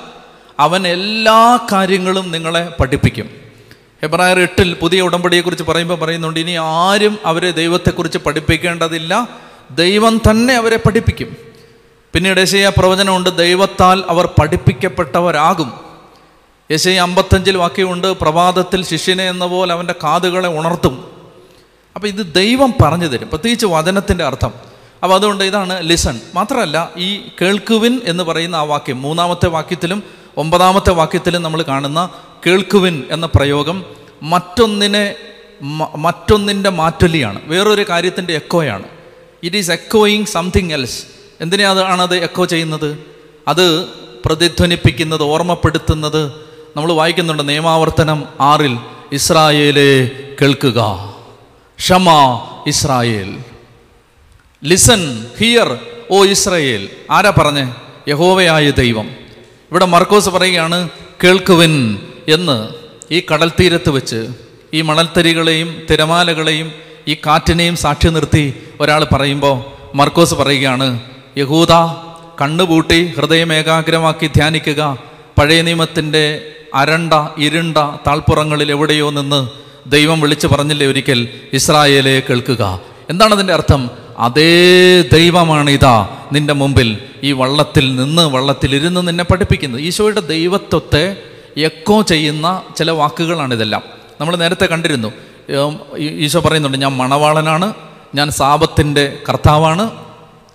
അവൻ 0.60 0.88
എല്ലാ 0.88 1.58
കാര്യങ്ങളും 1.72 2.30
നിങ്ങളെ 2.30 2.72
പഠിപ്പിക്കും. 2.80 3.30
ഹെബ്രായർ 4.02 4.38
എട്ടിൽ 4.38 4.74
പുതിയ 4.74 5.00
ഉടമ്പടിയെക്കുറിച്ച് 5.00 5.64
പറയുമ്പോൾ 5.64 5.94
പറയുന്നുണ്ട് 5.94 6.40
ഇനി 6.40 6.56
ആരും 6.60 7.18
അവരെ 7.24 7.50
ദൈവത്തെക്കുറിച്ച് 7.50 8.18
പഠിപ്പിക്കേണ്ടതില്ല 8.18 9.28
ദൈവം 9.70 10.20
തന്നെ 10.30 10.54
അവരെ 10.54 10.76
പഠിപ്പിക്കും. 10.76 11.36
പിന്നീട് 12.12 12.40
യശയ 12.40 12.68
പ്രവചനമുണ്ട് 12.68 13.36
ദൈവത്താൽ 13.36 14.04
അവർ 14.08 14.28
പഠിപ്പിക്കപ്പെട്ടവരാകും. 14.40 15.72
യശയ 16.72 16.98
അമ്പത്തഞ്ചിൽ 16.98 17.56
വാക്യമുണ്ട് 17.56 18.06
പ്രഭാതത്തിൽ 18.06 18.84
ശിഷ്യനെ 18.84 19.28
എന്ന 19.28 19.46
പോലെ 19.46 19.72
അവന്റെ 19.72 19.94
കാതുകളെ 20.04 20.48
ഉണർത്തും. 20.48 21.13
അപ്പോൾ 21.96 22.08
ഇത് 22.08 22.34
ദൈവം 22.34 22.74
പറഞ്ഞു 22.82 23.06
തരും. 23.06 23.28
പ്രത്യേകിച്ച് 23.28 23.66
വചനത്തിന്റെ 23.66 24.24
അർത്ഥം. 24.24 24.52
അപ്പോൾ 25.02 25.14
അതുകൊണ്ട് 25.14 25.44
ഇതാണ് 25.44 25.88
ലിസൺ 25.88 26.20
മാത്രമല്ല 26.34 26.90
ഈ 26.96 27.20
കേൾക്കുവിൻ 27.42 28.00
എന്ന് 28.04 28.24
പറയുന്ന 28.24 28.56
ആ 28.56 28.62
വാക്യം 28.62 29.02
മൂന്നാമത്തെ 29.02 29.48
വാക്യത്തിലും 29.48 30.02
ഒമ്പതാമത്തെ 30.36 30.90
വാക്യത്തിലും 30.90 31.42
നമ്മൾ 31.42 31.62
കാണുന്ന 31.62 32.08
കേൾക്കുവിൻ 32.46 33.02
എന്ന 33.10 33.28
പ്രയോഗം 33.34 33.84
മറ്റൊന്നിനെ 34.22 35.14
മറ്റൊന്നിന്റെ 35.96 36.70
മാറ്റൊലിയാണ്. 36.70 37.40
വേറൊരു 37.44 37.88
കാര്യത്തിന്റെ 37.88 38.34
എക്കോയാണ്. 38.34 38.84
ഇറ്റ് 39.42 39.56
ഈസ് 39.56 39.70
എക്കോയിങ് 39.70 40.26
സംതിങ് 40.26 40.72
എൽസ് 40.72 41.04
എന്തിനാ 41.40 41.70
അത് 41.70 42.16
എക്കോ 42.16 42.44
ചെയ്യുന്നത്? 42.44 42.98
അത് 43.48 43.84
പ്രതിധ്വനിപ്പിക്കുന്നത് 44.24 45.22
ഓർമ്മപ്പെടുത്തുന്നത്. 45.22 46.32
നമ്മൾ 46.76 46.92
വായിക്കുന്നുണ്ട് 46.92 47.48
നിയമാവർത്തനം 47.48 48.24
ആറിൽ 48.40 48.78
ഇസ്രായേലെ 49.12 50.10
കേൾക്കുക. 50.42 51.13
ക്ഷമ 51.78 52.08
Israel. 52.66 53.38
Listen 54.64 55.26
hear 55.38 55.78
O 56.10 56.24
Israel. 56.24 56.88
ആരാ 57.10 57.32
പറഞ്ഞേ? 57.38 57.74
യഹോവയായ 58.08 58.70
ദൈവം. 58.70 59.06
ഇവിടെ 59.70 59.84
മർക്കോസ് 59.84 60.28
പറയുകയാണ് 60.28 60.88
കേൾക്കുവിൻ 61.24 61.98
എന്ന്. 62.28 62.68
ഈ 63.10 63.22
കടൽ 63.34 63.52
തീരത്ത് 63.60 63.90
വെച്ച് 63.90 64.26
ഈ 64.74 64.80
മണൽത്തരികളെയും 64.80 65.82
തിരമാലകളെയും 65.90 66.72
ഈ 67.08 67.14
കാറ്റിനെയും 67.14 67.76
സാക്ഷി 67.76 68.08
നിർത്തി 68.08 68.62
ഒരാൾ 68.80 69.04
പറയുമ്പോൾ 69.04 69.64
മർക്കോസ് 69.96 70.34
പറയുകയാണ് 70.34 71.00
യഹൂദ 71.36 71.72
കണ്ണുപൂട്ടി 72.40 73.14
ഹൃദയം 73.16 73.52
ഏകാഗ്രമാക്കി 73.52 74.26
ധ്യാനിക്കുക. 74.26 74.98
പഴയ 75.38 75.62
നിയമത്തിന്റെ 75.62 76.52
അരണ്ട 76.74 77.12
ഇരുണ്ട 77.38 77.76
താൽപ്പുറങ്ങളിൽ 78.06 78.70
എവിടെയോ 78.70 79.10
നിന്ന് 79.10 79.63
ദൈവം 79.86 80.20
വിളിച്ചു 80.20 80.46
പറഞ്ഞില്ലേ 80.46 80.86
ഒരിക്കൽ 80.86 81.28
ഇസ്രായേലെ 81.52 82.22
കേൾക്കുക. 82.30 82.80
എന്താണ് 83.10 83.34
അതിന്റെ 83.34 83.52
അർത്ഥം? 83.52 83.90
അതേ 84.18 85.02
ദൈവമാണ് 85.02 85.70
ഇതാ 85.70 86.08
നിന്റെ 86.32 86.54
മുമ്പിൽ 86.54 86.98
ഈ 87.22 87.32
വള്ളത്തിൽ 87.32 87.96
നിന്ന് 87.96 88.22
വള്ളത്തിലിരുന്ന് 88.22 89.08
നിന്നെ 89.08 89.24
പഠിപ്പിക്കുന്നത്. 89.24 89.80
ഈശോയുടെ 89.80 90.20
ദൈവത്വത്തെ 90.20 91.16
എക്കോ 91.56 92.02
ചെയ്യുന്ന 92.02 92.62
ചില 92.76 92.90
വാക്കുകളാണ് 92.90 93.54
ഇതെല്ലാം 93.54 93.82
നമ്മൾ 94.20 94.36
നേരത്തെ 94.36 94.66
കണ്ടിരുന്നു. 94.66 95.12
ഈശോ 95.98 96.40
പറയുന്നുണ്ട് 96.40 96.78
ഞാൻ 96.78 96.96
മണവാളനാണ് 96.96 97.74
ഞാൻ 98.14 98.30
സാപത്തിന്റെ 98.30 99.18
കർത്താവാണ് 99.28 99.90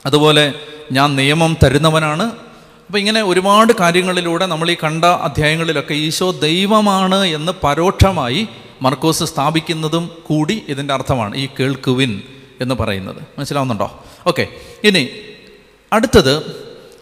അതുപോലെ 0.06 0.54
ഞാൻ 0.92 1.16
നിയമം 1.16 1.58
തരുന്നവനാണ്. 1.64 2.24
അപ്പോൾ 2.24 3.00
ഇങ്ങനെ 3.00 3.22
ഒരുപാട് 3.22 3.74
കാര്യങ്ങളിലൂടെ 3.80 4.46
നമ്മൾ 4.46 4.72
ഈ 4.72 4.76
കണ്ട 4.84 5.06
അധ്യായങ്ങളിലൊക്കെ 5.06 5.94
ഈശോ 5.94 6.32
ദൈവമാണ് 6.32 7.26
എന്ന് 7.26 7.52
പരോക്ഷമായി 7.64 8.48
മർക്കോസ് 8.82 9.24
സ്ഥാപിക്കുന്നതും 9.24 10.10
കൂടി 10.26 10.64
ഇതിന്റെ 10.68 10.94
അർത്ഥമാണ് 10.94 11.36
ഈ 11.36 11.50
കേൾക്കുവിൻ 11.60 12.22
എന്ന് 12.62 12.76
പറയുന്നത്. 12.76 13.18
മനസ്സിലാവുന്നുണ്ടോ? 13.40 14.04
ഓക്കെ. 14.28 14.48
ഇനി 14.84 15.10
അടുത്തത് 15.94 16.38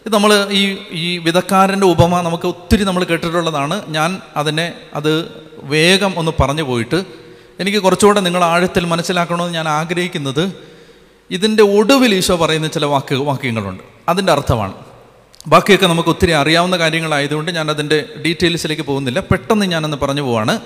ഇത് 0.06 0.14
നമ്മൾ 0.14 0.48
ഈ 0.50 0.76
ഈ 0.90 1.18
വിധക്കാരന്റെ 1.18 1.86
ഉപമ 1.86 2.20
നമുക്ക് 2.20 2.48
ഒത്തിരി 2.48 2.84
നമ്മൾ 2.84 3.04
കേട്ടിട്ടുള്ളതാണ്. 3.04 3.82
ഞാൻ 3.88 4.20
അതിനെ 4.36 4.72
അത് 4.94 5.28
വേഗം 5.56 6.18
ഒന്ന് 6.18 6.32
പറഞ്ഞു 6.40 6.62
പോയിട്ട് 6.62 7.04
എനിക്ക് 7.60 7.78
കുറച്ചുകൂടെ 7.78 8.20
നിങ്ങൾ 8.20 8.44
ആഴത്തിൽ 8.44 8.84
മനസ്സിലാക്കണമെന്ന് 8.84 9.54
ഞാൻ 9.54 9.68
ആഗ്രഹിക്കുന്നത്. 9.68 10.52
ഇതിന്റെ 11.30 11.62
ഒടുവിൽ 11.62 12.14
ഈശോ 12.14 12.36
പറയുന്ന 12.36 12.66
ചില 12.66 12.84
വാക്ക് 12.84 13.14
വാക്യങ്ങളുണ്ട്. 13.14 13.82
അതിന്റെ 14.08 14.32
അർത്ഥമാണ്. 14.32 14.72
ബാക്കിയൊക്കെ 15.46 15.86
നമുക്ക് 15.86 16.08
ഒത്തിരി 16.08 16.30
അറിയാവുന്ന 16.30 16.78
കാര്യങ്ങളായതുകൊണ്ട് 16.78 17.50
ഞാൻ 17.50 17.70
അതിന്റെ 17.70 18.04
ഡീറ്റെയിൽസിലേക്ക് 18.26 18.82
പോകുന്നില്ല. 18.82 19.20
പെട്ടെന്ന് 19.20 19.66
ഞാനൊന്ന് 19.66 19.96
പറഞ്ഞു 19.96 20.22
പോവാണ്. 20.22 20.60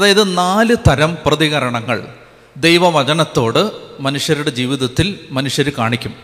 അതായത് 0.00 0.38
നാല് 0.38 0.76
തരം 0.88 1.18
പ്രതികരണങ്ങൾ 1.26 2.08
ദൈവവചനത്തോട് 2.56 3.70
മനുഷ്യരുടെ 4.00 4.50
ജീവിതത്തിൽ 4.50 5.18
മനുഷ്യർ 5.30 5.72
കാണിക്കും. 5.78 6.14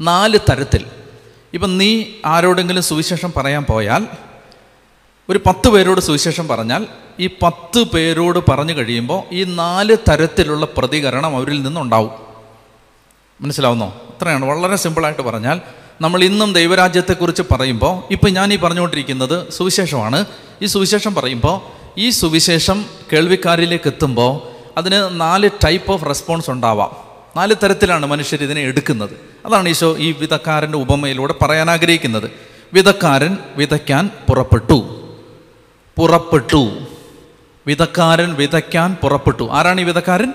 നാല് 0.00 0.38
തരത്തിൽ. 0.50 0.84
ഇപ്പം 1.54 1.78
നീ 1.78 2.04
ആരോടെങ്കിലും 2.26 2.82
സുവിശേഷം 2.82 3.32
പറയാൻ 3.36 3.64
പോയാൽ 3.64 4.06
ഒരു 5.28 5.40
പത്ത് 5.46 5.68
പേരോട് 5.68 6.00
സുവിശേഷം 6.00 6.48
പറഞ്ഞാൽ 6.48 6.86
ഈ 7.20 7.26
പത്ത് 7.26 7.82
പേരോട് 7.82 8.50
പറഞ്ഞു 8.50 8.72
കഴിയുമ്പോൾ 8.72 9.34
ഈ 9.34 9.44
നാല് 9.44 9.96
തരത്തിലുള്ള 10.10 10.66
പ്രതികരണം 10.76 11.36
അവരിൽ 11.36 11.62
നിന്നുണ്ടാവും. 11.62 12.10
മനസ്സിലാവുന്നോ? 13.40 13.86
അത്രയാണ് 13.86 14.44
വളരെ 14.44 14.76
സിമ്പിളായിട്ട് 14.76 15.22
പറഞ്ഞാൽ 15.22 15.60
നമ്മൾ 16.00 16.24
ഇന്നും 16.24 16.52
ദൈവരാജ്യത്തെക്കുറിച്ച് 16.52 17.42
പറയുമ്പോൾ 17.50 18.12
ഇപ്പം 18.12 18.32
ഞാൻ 18.32 18.52
ഈ 18.52 18.56
പറഞ്ഞുകൊണ്ടിരിക്കുന്നത് 18.56 19.52
സുവിശേഷമാണ്. 19.52 20.24
ഈ 20.62 20.66
സുവിശേഷം 20.66 21.14
പറയുമ്പോൾ 21.14 21.85
ഈ 21.98 22.10
സുവിശേഷം 22.10 22.86
കേൾവിക്കാരിലേക്ക് 23.12 23.88
എത്തുമ്പോൾ 23.88 24.40
അതിന് 24.78 25.20
നാല് 25.20 25.50
ടൈപ്പ് 25.64 25.92
ഓഫ് 25.92 26.06
റെസ്പോൺസ് 26.06 26.50
ഉണ്ടാവാം. 26.50 26.96
നാല് 27.36 27.54
തരത്തിലാണ് 27.62 28.06
മനുഷ്യർ 28.06 28.42
ഇതിനെ 28.42 28.60
എടുക്കുന്നത്. 28.60 29.10
അതാണ് 29.46 29.68
ഈശോ 29.68 29.96
ഈ 29.96 30.12
വിധക്കാരന്റെ 30.12 30.78
ഉപമയിലൂടെ 30.78 31.34
പറയാൻ 31.42 31.70
ആഗ്രഹിക്കുന്നത്. 31.70 32.30
വിധക്കാരൻ 32.72 33.38
വിതയ്ക്കാൻ 33.56 34.10
പുറപ്പെട്ടു. 34.28 35.00
പുറപ്പെട്ടു. 35.98 36.78
വിധക്കാരൻ 37.66 38.34
വിതയ്ക്കാൻ 38.34 38.94
പുറപ്പെട്ടു. 38.94 39.48
ആരാണ് 39.52 39.80
ഈ 39.80 39.84
വിധക്കാരൻ? 39.84 40.32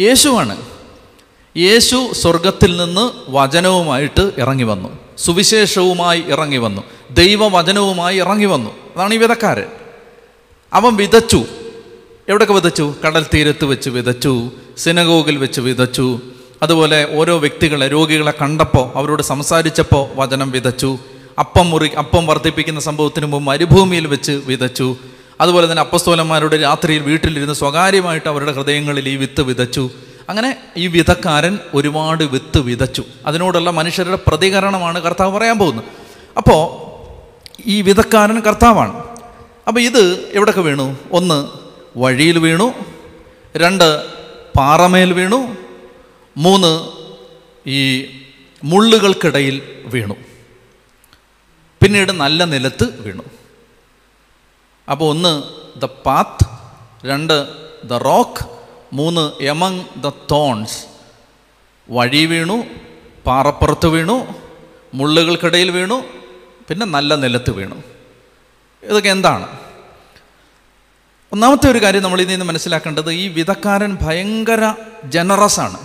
യേശുവാണ്. 0.00 0.62
യേശു 1.56 2.12
സ്വർഗത്തിൽ 2.12 2.76
നിന്ന് 2.76 3.10
വചനവുമായിട്ട് 3.28 4.32
ഇറങ്ങി 4.38 4.64
വന്നു. 4.64 4.98
സുവിശേഷവുമായി 5.18 6.24
ഇറങ്ങി 6.28 6.56
വന്നു. 6.56 6.82
ദൈവവചനവുമായി 7.10 8.16
ഇറങ്ങി 8.16 8.44
വന്നു. 8.44 8.70
അതാണ് 8.96 9.14
ഈ 9.14 9.16
വിധക്കാരൻ. 9.16 9.87
അവൻ 10.74 10.96
വിതച്ചു. 10.96 11.44
എവിടെയൊക്കെ 12.28 12.54
വിതച്ചു? 12.54 12.94
കടൽ 13.06 13.26
തീരത്ത് 13.34 13.64
വെച്ച് 13.64 13.90
വിതച്ചു 13.90 14.50
സിനഗോഗിൽ 14.78 15.36
വെച്ച് 15.36 15.60
വിതച്ചു. 15.60 16.20
അതുപോലെ 16.62 17.08
ഓരോ 17.16 17.38
വ്യക്തികളെ 17.38 17.88
രോഗികളെ 17.88 18.32
കണ്ടപ്പോൾ 18.42 18.98
അവരോട് 18.98 19.22
സംസാരിച്ചപ്പോൾ 19.22 20.08
വചനം 20.14 20.50
വിതച്ചു. 20.50 20.98
അപ്പം 21.38 21.70
മുറി 21.70 21.88
അപ്പം 21.88 22.26
വർദ്ധിപ്പിക്കുന്ന 22.26 22.80
സംഭവത്തിന് 22.80 23.26
മുമ്പ് 23.26 23.46
മരുഭൂമിയിൽ 23.46 24.06
വെച്ച് 24.06 24.32
വിതച്ചു. 24.32 24.96
അതുപോലെ 25.40 25.70
തന്നെ 25.70 25.80
അപ്പസ്തോലന്മാരുടെ 25.80 26.56
രാത്രിയിൽ 26.56 27.02
വീട്ടിലിരുന്ന് 27.02 27.54
സ്വകാര്യമായിട്ട് 27.54 28.28
അവരുടെ 28.28 28.52
ഹൃദയങ്ങളിൽ 28.52 29.08
ഈ 29.08 29.16
വിത്ത് 29.16 29.42
വിതച്ചു. 29.42 29.90
അങ്ങനെ 30.28 30.56
ഈ 30.76 30.86
വിധക്കാരൻ 30.86 31.58
ഒരുപാട് 31.74 32.24
വിത്ത് 32.24 32.58
വിതച്ചു. 32.58 33.04
അതിനോടുള്ള 33.26 33.70
മനുഷ്യരുടെ 33.70 34.18
പ്രതികരണമാണ് 34.26 35.02
കർത്താവ് 35.02 35.38
പറയാൻ 35.38 35.58
പോകുന്നത്. 35.58 35.84
അപ്പോൾ 36.36 36.88
ഈ 37.66 37.82
വിധക്കാരൻ 37.82 38.40
കർത്താവാണ്. 38.40 39.17
അപ്പോൾ 39.68 39.80
ഇത് 39.80 40.30
എവിടെയൊക്കെ 40.32 40.60
വീണു? 40.60 40.96
ഒന്ന് 41.12 41.38
വഴിയിൽ 41.96 42.38
വീണു 42.38 42.74
രണ്ട് 43.56 43.84
പാറമേൽ 44.56 45.12
വീണു 45.12 45.56
മൂന്ന് 46.36 46.70
ഈ 47.66 47.80
മുള്ളുകൾക്കിടയിൽ 48.64 49.62
വീണു. 49.86 50.16
പിന്നീട് 51.82 52.12
നല്ല 52.12 52.44
നിലത്ത് 52.44 53.02
വീണു. 53.02 53.24
അപ്പോൾ 54.90 55.04
ഒന്ന് 55.04 55.32
ദ 55.80 55.84
പാത്ത് 55.84 56.46
രണ്ട് 57.06 57.36
ദ 57.88 57.92
റോക്ക് 57.92 58.44
മൂന്ന് 58.92 59.42
എമങ് 59.42 59.84
ദ 60.02 60.12
തോൺസ്. 60.30 60.78
വഴി 61.90 62.24
വീണു 62.24 62.64
പാറപ്പുറത്ത് 63.26 63.86
വീണു 63.86 64.16
മുള്ളുകൾക്കിടയിൽ 64.94 65.70
വീണു 65.70 66.04
പിന്നെ 66.68 66.86
നല്ല 66.86 67.14
നിലത്ത് 67.14 67.50
വീണു. 67.50 67.97
ഇതൊക്കെ 68.82 69.08
എന്താണ്? 69.08 69.46
ഒന്നാമത്തെ 71.32 71.70
ഒരു 71.70 71.82
കാര്യം 71.82 72.02
നമ്മൾ 72.02 72.20
ഇതിൽ 72.20 72.30
നിന്ന് 72.30 72.46
മനസ്സിലാക്കേണ്ടത് 72.46 73.12
ഈ 73.12 73.28
വിധക്കാരൻ 73.28 73.98
ഭയങ്കര 74.02 74.74
ജനറസാണ് 75.04 75.78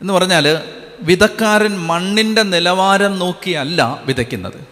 എന്ന് 0.00 0.12
പറഞ്ഞാൽ 0.12 0.62
വിധക്കാരൻ 1.00 1.78
മണ്ണിന്റെ 1.78 2.42
നിലവാരം 2.42 3.18
നോക്കിയല്ല 3.18 4.02
വിതയ്ക്കുന്നത്. 4.04 4.66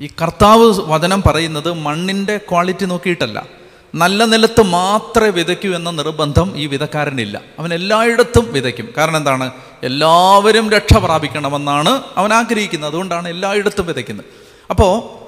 ഈ 0.00 0.08
കർത്താവ് 0.22 0.74
വചനം 0.78 1.22
പറയുന്നത് 1.26 1.72
മണ്ണിന്റെ 1.72 2.36
ക്വാളിറ്റി 2.36 2.84
നോക്കിയിട്ടല്ല. 2.84 3.46
നല്ല 3.94 4.24
നിലത്ത് 4.24 4.62
മാത്രമേ 4.62 5.28
വിതയ്ക്കൂ 5.28 5.74
എന്ന 5.74 5.90
നിർബന്ധം 5.90 6.52
ഈ 6.56 6.66
വിധക്കാരനില്ല. 6.66 7.40
അവൻ 7.58 7.74
എല്ലായിടത്തും 7.74 8.52
വിതയ്ക്കും. 8.52 8.94
കാരണം 8.96 9.16
എന്താണ്? 9.16 9.50
എല്ലാവരും 9.82 10.70
രക്ഷ 10.70 10.96
പ്രാപിക്കണമെന്നാണ് 10.96 12.02
അവൻ 12.16 12.32
ആഗ്രഹിക്കുന്നത്. 12.32 12.90
അതുകൊണ്ടാണ് 12.90 13.28
എല്ലായിടത്തും 13.28 13.86
വിതയ്ക്കുന്നത്. 13.86 14.26
അപ്പോൾ 14.70 15.21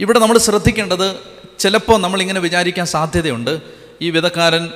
ഇവിടെ 0.00 0.18
നമ്മൾ 0.18 0.38
ശ്രദ്ധിക്കേണ്ടത് 0.38 1.20
ചിലപ്പോൾ 1.58 1.98
നമ്മളിങ്ങനെ 2.00 2.40
വിചാരിക്കാൻ 2.40 2.86
സാധ്യതയുണ്ട്. 2.86 3.62
ഈ 4.00 4.10
വിധക്കാരൻ 4.10 4.70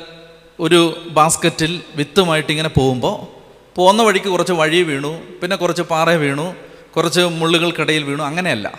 ഒരു 0.60 1.00
ബാസ്ക്കറ്റിൽ 1.08 1.82
വിത്തുമായിട്ട് 1.94 2.50
ഇങ്ങനെ 2.50 2.68
പോകുമ്പോൾ 2.68 3.36
പോകുന്ന 3.74 4.02
വഴിക്ക് 4.02 4.26
കുറച്ച് 4.26 4.52
വഴി 4.52 4.82
വീണു 4.82 5.22
പിന്നെ 5.42 5.56
കുറച്ച് 5.56 5.82
പാറ 5.82 6.10
വീണു 6.10 6.56
കുറച്ച് 6.96 7.20
മുള്ളുകൾക്കിടയിൽ 7.20 8.02
വീണു 8.02 8.22
അങ്ങനെയല്ല. 8.22 8.78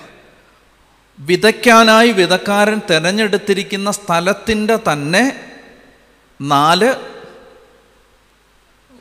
വിതയ്ക്കാനായി 1.20 2.12
വിതക്കാരൻ 2.12 2.82
തിരഞ്ഞെടുത്തിരിക്കുന്ന 2.90 3.92
സ്ഥലത്തിന്റെ 3.92 4.76
തന്നെ 4.76 5.40
നാല് 6.42 6.96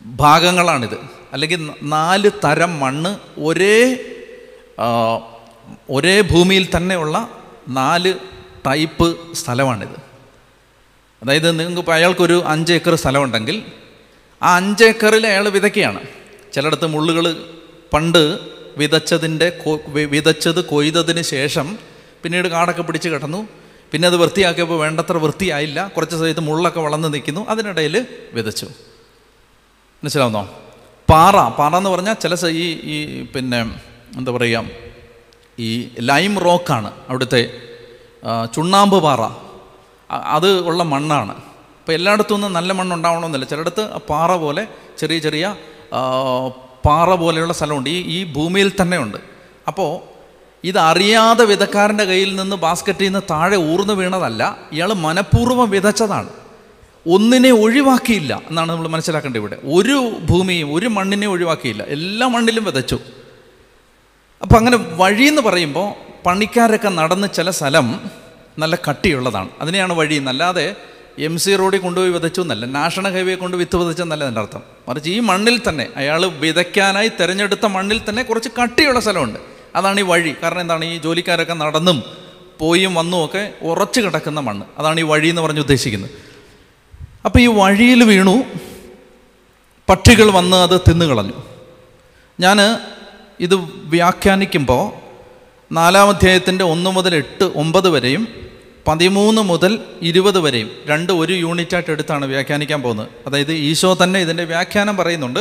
ഭാഗങ്ങളാണിത്. 0.04 0.98
അല്ലെങ്കിൽ 1.32 1.70
നാല് 1.82 2.30
തരം 2.44 2.80
മണ്ണ് 2.80 3.40
ഒരേ 3.40 3.98
ഒരേ 5.90 6.20
ഭൂമിയിൽ 6.20 6.68
തന്നെയുള്ള 6.76 7.28
നാല് 7.68 8.14
ടൈപ്പ് 8.66 9.34
സ്ഥലമാണിത്. 9.34 9.96
അതായത് 11.22 11.58
നിങ്ങൾക്ക് 11.58 11.78
ഇപ്പോൾ 11.78 11.92
അയാൾക്കൊരു 11.92 12.42
അഞ്ച് 12.46 12.72
ഏക്കർ 12.72 12.94
സ്ഥലമുണ്ടെങ്കിൽ 12.94 13.62
ആ 14.42 14.56
അഞ്ച് 14.56 14.84
ഏക്കറിൽ 14.84 15.26
അയാൾ 15.26 15.48
വിതയ്ക്കുകയാണ്. 15.48 16.00
ചിലയിടത്ത് 16.52 16.86
മുള്ളുകൾ 16.86 17.44
പണ്ട് 17.92 18.38
വിതച്ചതിന്റെ 18.76 19.52
വിതച്ചത് 19.86 20.64
കൊയ്തതിന് 20.64 21.22
ശേഷം 21.22 21.78
പിന്നീട് 22.22 22.48
കാടൊക്കെ 22.48 22.82
പിടിച്ച് 22.82 23.08
കിടന്നു 23.08 23.48
പിന്നെ 23.92 24.06
അത് 24.06 24.16
വൃത്തിയാക്കിയപ്പോൾ 24.16 24.78
വേണ്ടത്ര 24.78 25.16
വൃത്തിയായില്ല. 25.16 25.88
കുറച്ച് 25.96 26.16
സമയത്ത് 26.16 26.40
മുള്ളൊക്കെ 26.40 26.80
വളർന്ന് 26.80 27.14
നിൽക്കുന്നു. 27.14 27.46
അതിനിടയിൽ 27.48 28.06
വിതച്ചു. 28.32 28.66
മനസ്സിലാവുന്നോ? 30.04 30.60
പാറ. 31.10 31.48
പാറ 31.48 31.76
എന്ന് 31.76 31.90
പറഞ്ഞാൽ 31.90 32.14
ചില 32.14 32.48
ഈ 32.48 32.80
ഈ 32.82 33.22
പിന്നെ 33.22 33.62
എന്താ 34.16 34.32
പറയുക 34.32 34.85
ഈ 35.60 35.88
ലൈം 36.00 36.38
റോക്കാണ് 36.38 36.90
അവിടുത്തെ 37.08 37.50
ചുണ്ണാമ്പ് 38.54 39.02
പാറ. 39.02 39.20
അത് 40.10 40.60
ഉള്ള 40.66 40.82
മണ്ണാണ്. 40.82 41.34
അപ്പോൾ 41.80 41.92
എല്ലായിടത്തും 41.92 42.34
ഒന്നും 42.34 42.52
നല്ല 42.52 42.72
മണ്ണ് 42.72 42.94
ഉണ്ടാവണമെന്നില്ല. 42.96 43.46
ചിലയിടത്ത് 43.46 43.88
പാറ 44.10 44.36
പോലെ 44.36 44.66
ചെറിയ 44.98 45.18
ചെറിയ 45.18 45.56
പാറ 46.86 47.14
പോലെയുള്ള 47.14 47.52
സ്ഥലമുണ്ട്. 47.52 47.90
ഈ 47.90 47.98
ഈ 48.16 48.32
ഭൂമിയിൽ 48.32 48.72
തന്നെ 48.80 48.98
ഉണ്ട് 48.98 49.16
അപ്പോൾ 49.68 50.16
ഇതറിയാതെ 50.64 51.44
വിതക്കാരന്റെ 51.44 52.04
കയ്യിൽ 52.04 52.36
നിന്ന് 52.36 52.56
ബാസ്ക്കറ്റിൽ 52.56 53.04
നിന്ന് 53.04 53.20
താഴെ 53.30 53.56
ഊർന്നു 53.56 53.92
വീണതല്ല 53.92 54.58
ഇയാൾ 54.72 54.92
മനഃപൂർവം 54.92 55.70
വിതച്ചതാണ്. 55.70 56.30
ഒന്നിനെ 57.06 57.50
ഒഴിവാക്കിയില്ല 57.50 58.42
എന്നാണ് 58.48 58.72
നമ്മൾ 58.72 58.88
മനസ്സിലാക്കേണ്ടത് 58.88 59.40
ഇവിടെ. 59.40 59.58
ഒരു 59.64 60.16
ഭൂമിയും 60.30 60.74
ഒരു 60.74 60.86
മണ്ണിനെ 60.86 61.26
ഒഴിവാക്കിയില്ല. 61.26 61.82
എല്ലാ 61.82 62.26
മണ്ണിലും 62.26 62.64
വിതച്ചു. 62.64 62.98
അപ്പം 64.42 64.56
അങ്ങനെ 64.56 64.76
വഴിയെന്ന് 64.76 65.42
പറയുമ്പോൾ 65.42 65.94
പണിക്കാരൊക്കെ 66.26 66.88
നടന്ന് 66.88 67.28
ചില 67.34 67.50
സ്ഥലം 67.50 68.10
നല്ല 68.58 68.78
കട്ടിയുള്ളതാണ്. 68.90 69.48
അതിനെയാണ് 69.60 69.92
വഴി 69.92 70.14
എന്നല്ലാതെ 70.14 70.76
എം 71.18 71.38
സി 71.38 71.56
റോഡിൽ 71.56 71.78
കൊണ്ടുപോയി 71.78 72.10
വിതച്ചു 72.10 72.40
എന്നല്ല 72.40 72.64
നാഷണൽ 72.64 73.12
ഹൈവേ 73.12 73.34
കൊണ്ട് 73.34 73.56
വിത്ത് 73.56 73.76
വിതച്ചെന്നല്ല 73.76 74.24
എന്റെ 74.24 74.40
അർത്ഥം. 74.40 74.62
മറിച്ച് 74.88 75.10
ഈ 75.10 75.20
മണ്ണിൽ 75.20 75.60
തന്നെ 75.68 75.88
അയാൾ 75.96 76.26
വിതയ്ക്കാനായി 76.26 77.08
തിരഞ്ഞെടുത്ത 77.08 77.66
മണ്ണിൽ 77.66 78.00
തന്നെ 78.08 78.22
കുറച്ച് 78.22 78.48
കട്ടിയുള്ള 78.62 79.00
സ്ഥലമുണ്ട്. 79.00 79.38
അതാണ് 79.76 80.00
ഈ 80.00 80.02
വഴി. 80.02 80.34
കാരണം 80.42 80.60
എന്താണ്? 80.60 80.84
ഈ 80.84 80.98
ജോലിക്കാരൊക്കെ 80.98 81.54
നടന്നും 81.54 82.02
പോയും 82.58 82.94
വന്നും 82.94 83.24
ഒക്കെ 83.24 83.52
ഉറച്ചു 83.62 84.00
കിടക്കുന്ന 84.00 84.40
മണ്ണ്. 84.40 84.66
അതാണ് 84.78 85.00
ഈ 85.00 85.02
വഴി 85.02 85.28
എന്ന് 85.28 85.42
പറഞ്ഞ് 85.42 85.60
ഉദ്ദേശിക്കുന്നത്. 85.60 86.10
അപ്പോൾ 87.24 87.38
ഈ 87.38 87.46
വഴിയിൽ 87.46 88.04
വീണു. 88.04 88.44
പക്ഷികൾ 89.88 90.30
വന്ന് 90.30 90.56
അത് 90.56 90.80
തിന്നുകളഞ്ഞു. 90.80 91.32
ഞാൻ 92.40 92.56
ഇത് 93.40 93.54
വ്യാഖ്യാനിക്കുമ്പോൾ 93.94 94.92
നാലാം 95.72 96.08
അധ്യായത്തിന്റെ 96.08 96.64
ഒന്ന് 96.64 96.90
മുതൽ 96.90 97.14
എട്ട് 97.14 97.44
ഒമ്പത് 97.44 97.88
വരെയും 97.88 98.28
പതിമൂന്ന് 98.88 99.42
മുതൽ 99.42 99.78
ഇരുപത് 100.02 100.38
വരെയും 100.38 100.70
രണ്ട് 100.86 101.12
ഒരു 101.12 101.32
യൂണിറ്റായിട്ട് 101.32 101.90
എടുത്താണ് 101.90 102.26
വ്യാഖ്യാനിക്കാൻ 102.26 102.82
പോകുന്നത്. 102.82 103.08
അതായത് 103.26 103.52
ഈശോ 103.52 103.96
തന്നെ 104.02 104.20
ഇതിന്റെ 104.20 104.44
വ്യാഖ്യാനം 104.44 104.96
പറയുന്നുണ്ട്. 104.96 105.40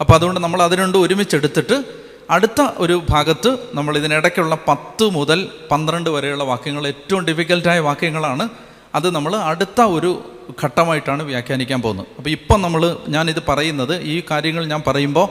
അപ്പോൾ 0.00 0.14
അതുകൊണ്ട് 0.14 0.40
നമ്മൾ 0.40 0.62
അത് 0.62 0.72
രണ്ടും 0.72 1.00
ഒരുമിച്ചെടുത്തിട്ട് 1.00 1.84
അടുത്ത 2.30 2.60
ഒരു 2.76 3.02
ഭാഗത്ത് 3.10 3.58
നമ്മൾ 3.74 3.96
ഇതിനിടയ്ക്കുള്ള 3.96 4.58
പത്ത് 4.68 5.04
മുതൽ 5.04 5.48
പന്ത്രണ്ട് 5.70 6.10
വരെയുള്ള 6.10 6.44
വാക്യങ്ങൾ 6.44 6.86
ഏറ്റവും 6.86 7.24
ഡിഫിക്കൽട്ടായ 7.24 7.78
വാക്യങ്ങളാണ് 7.78 8.48
അത് 8.94 9.14
നമ്മൾ 9.14 9.36
അടുത്ത 9.36 9.80
ഒരു 9.80 10.24
ഘട്ടമായിട്ടാണ് 10.64 11.22
വ്യാഖ്യാനിക്കാൻ 11.22 11.82
പോകുന്നത്. 11.82 12.06
അപ്പോൾ 12.18 12.30
ഇപ്പം 12.30 12.62
നമ്മൾ 12.62 12.96
ഞാനിത് 13.08 13.42
പറയുന്നത് 13.48 13.94
ഈ 14.02 14.22
കാര്യങ്ങൾ 14.30 14.64
ഞാൻ 14.66 14.82
പറയുമ്പോൾ 14.86 15.28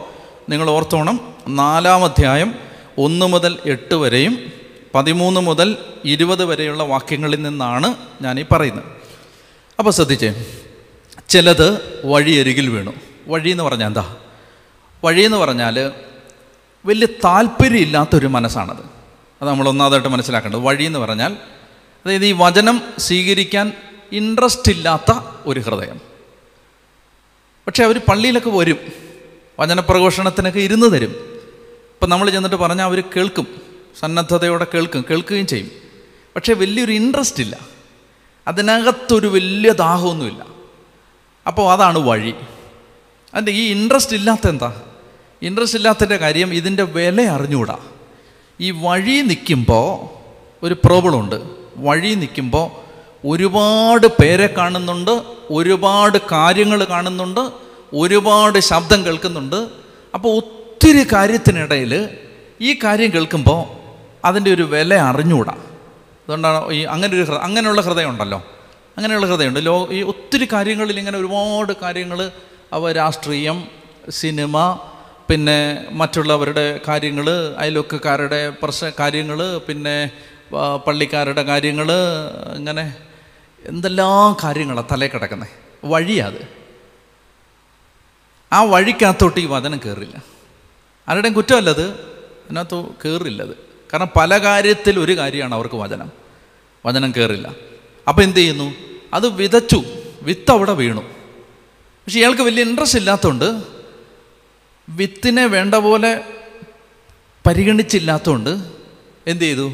നിങ്ങൾ 0.49 0.69
ഓർത്തോണം 0.69 1.32
നാലാം 1.47 2.03
അധ്യായം 2.03 2.55
ഒന്ന് 2.97 3.25
മുതൽ 3.25 3.57
എട്ട് 3.65 3.95
വരെയും 3.95 4.51
പതിമൂന്ന് 4.95 5.41
മുതൽ 5.41 5.77
ഇരുപത് 6.05 6.45
വരെയുള്ള 6.45 6.83
വാക്യങ്ങളിൽ 6.83 7.41
നിന്നാണ് 7.41 7.95
ഈ 8.39 8.45
പറയുന്നത്. 8.51 8.83
അപ്പോൾ 9.79 9.91
ശ്രദ്ധിച്ചേ 9.91 10.45
ചിലത് 11.29 12.01
വഴിയരികിൽ 12.05 12.69
വീണു. 12.69 12.93
വഴി 13.27 13.49
എന്ന് 13.49 13.63
പറഞ്ഞാൽ 13.63 13.87
എന്താ? 13.87 14.15
വഴി 15.03 15.21
എന്ന് 15.21 15.37
പറഞ്ഞാൽ 15.37 15.91
വലിയ 16.85 17.07
താല്പര്യമില്ലാത്തൊരു 17.25 18.27
മനസ്സാണത്. 18.27 18.85
അത് 19.41 19.49
നമ്മൾ 19.49 19.69
ഒന്നാമതായിട്ട് 19.69 20.07
മനസ്സിലാക്കേണ്ടത്. 20.07 20.59
വഴി 20.59 20.83
എന്ന് 20.83 20.99
പറഞ്ഞാൽ 20.99 21.37
അതായത് 22.05 22.25
ഈ 22.25 22.35
വചനം 22.37 22.81
സ്വീകരിക്കാൻ 22.97 23.73
ഇൻട്രസ്റ്റ് 24.11 24.71
ഇല്ലാത്ത 24.71 25.19
ഒരു 25.45 25.59
ഹൃദയം. 25.59 26.01
പക്ഷേ 27.67 27.83
അവർ 27.83 27.97
പള്ളിയിലൊക്കെ 27.97 28.49
വരും. 28.49 28.77
വചനപ്രഘോഷണത്തിനൊക്കെ 29.59 30.59
ഇരുന്ന് 30.59 30.91
തരും. 30.91 31.32
ഇപ്പം 32.03 32.11
നമ്മൾ 32.11 32.29
ചെന്നിട്ട് 32.29 32.55
പറഞ്ഞാൽ 32.55 32.85
അവർ 32.85 33.03
കേൾക്കും 33.15 33.47
സന്നദ്ധതയോടെ 33.99 34.67
കേൾക്കും 34.73 35.05
കേൾക്കുകയും 35.09 35.47
ചെയ്യും. 35.47 35.71
പക്ഷേ 36.35 36.53
വലിയൊരു 36.53 36.91
ഇൻട്രസ്റ്റ് 36.91 37.43
ഇല്ല. 37.43 37.57
അതിനകത്തൊരു 38.47 39.27
വലിയ 39.27 39.71
ദാഹമൊന്നുമില്ല. 39.71 40.45
അപ്പോൾ 41.47 41.73
അതാണ് 41.73 41.99
വഴി. 41.99 42.33
അതിന്റെ 43.33 43.51
ഈ 43.51 43.71
ഇൻട്രസ്റ്റ് 43.71 44.15
ഇല്ലാത്ത 44.15 44.47
എന്താ? 44.47 44.81
ഇൻട്രസ്റ്റ് 45.41 45.77
ഇല്ലാത്തതിന്റെ 45.77 46.17
കാര്യം 46.17 46.53
ഇതിന്റെ 46.53 46.83
വില 46.83 47.21
അറിഞ്ഞുകൂടാ. 47.21 47.77
ഈ 48.59 48.71
വഴി 48.71 49.21
നിൽക്കുമ്പോൾ 49.21 50.09
ഒരു 50.65 50.73
പ്രോബ്ലം 50.85 51.19
ഉണ്ട്. 51.19 51.41
വഴി 51.77 52.13
നിൽക്കുമ്പോൾ 52.13 52.71
ഒരുപാട് 53.27 54.07
പേരെ 54.07 54.53
കാണുന്നുണ്ട് 54.57 55.21
ഒരുപാട് 55.49 56.17
കാര്യങ്ങൾ 56.31 56.83
കാണുന്നുണ്ട് 56.83 57.49
ഒരുപാട് 57.93 58.59
ശബ്ദം 58.59 59.05
കേൾക്കുന്നുണ്ട്. 59.05 59.69
അപ്പോൾ 60.13 60.62
ഒത്തിരി 60.83 61.03
കാര്യത്തിനിടയിൽ 61.13 61.93
ഈ 62.61 62.79
കാര്യം 62.83 63.11
കേൾക്കുമ്പോൾ 63.13 63.59
അതിന്റെ 64.25 64.53
ഒരു 64.53 64.63
വില 64.63 64.93
അറിഞ്ഞുകൂടാ. 65.09 65.53
അതുകൊണ്ടാണ് 66.21 66.59
ഈ 66.73 66.79
അങ്ങനെ 66.85 67.13
ഒരു 67.17 67.25
അങ്ങനെയുള്ള 67.37 67.81
ഹൃദയം 67.81 68.09
ഉണ്ടല്ലോ 68.09 68.39
അങ്ങനെയുള്ള 68.97 69.27
ഹൃദയമുണ്ട്. 69.27 69.59
ലോ 69.59 69.75
ഈ 69.91 70.01
ഒത്തിരി 70.03 70.45
കാര്യങ്ങളിൽ 70.53 70.97
ഇങ്ങനെ 70.99 71.17
ഒരുപാട് 71.17 71.73
കാര്യങ്ങൾ 71.83 72.19
അവ 72.73 72.91
രാഷ്ട്രീയം 72.91 73.57
സിനിമ 74.09 74.55
പിന്നെ 75.29 75.57
മറ്റുള്ളവരുടെ 75.91 76.65
കാര്യങ്ങൾ 76.87 77.29
അയൽവക്കക്കാരുടെ 77.57 78.41
പ്രശ്ന 78.63 78.91
കാര്യങ്ങൾ 78.99 79.39
പിന്നെ 79.67 79.95
പള്ളിക്കാരുടെ 80.87 81.43
കാര്യങ്ങൾ 81.43 81.89
ഇങ്ങനെ 82.55 82.85
എന്തെല്ലാം 83.61 84.35
കാര്യങ്ങളാണ് 84.43 84.89
തലേ 84.91 85.07
കിടക്കുന്നത് 85.07 85.55
വഴിയാത് 85.85 86.41
ആ 88.51 88.61
വഴിക്കകത്തോട്ട് 88.65 89.39
ഈ 89.39 89.45
വചനം 89.45 89.77
കയറില്ല 89.77 90.17
ആരുടെയും 91.09 91.33
കുറ്റമല്ലത് 91.33 91.89
അതിനകത്ത് 91.89 92.85
കയറില്ലത് 93.05 93.57
കാരണം 93.93 94.09
പല 94.15 94.37
കാര്യത്തിൽ 94.37 94.99
ഒരു 94.99 95.17
കാര്യമാണ് 95.17 95.55
അവർക്ക് 95.55 95.75
വചനം. 95.75 96.11
വചനം 96.85 97.13
കയറില്ല 97.17 97.55
അപ്പോൾ 98.07 98.21
എന്ത് 98.21 98.37
ചെയ്യുന്നു? 98.37 98.73
അത് 99.13 99.27
വിതച്ചു. 99.27 99.83
വിത്ത് 100.21 100.51
അവിടെ 100.51 100.73
വീണു. 100.73 101.01
പക്ഷെ 101.01 102.19
ഇയാൾക്ക് 102.19 102.41
വലിയ 102.41 102.63
ഇൻട്രസ്റ്റ് 102.63 102.99
ഇല്ലാത്തതുകൊണ്ട് 102.99 103.63
വിത്തിനെ 104.89 105.45
വേണ്ട 105.45 105.75
പോലെ 105.75 106.21
പരിഗണിച്ചില്ലാത്തതുകൊണ്ട് 107.45 108.63
എന്ത് 109.27 109.43
ചെയ്തു? 109.43 109.73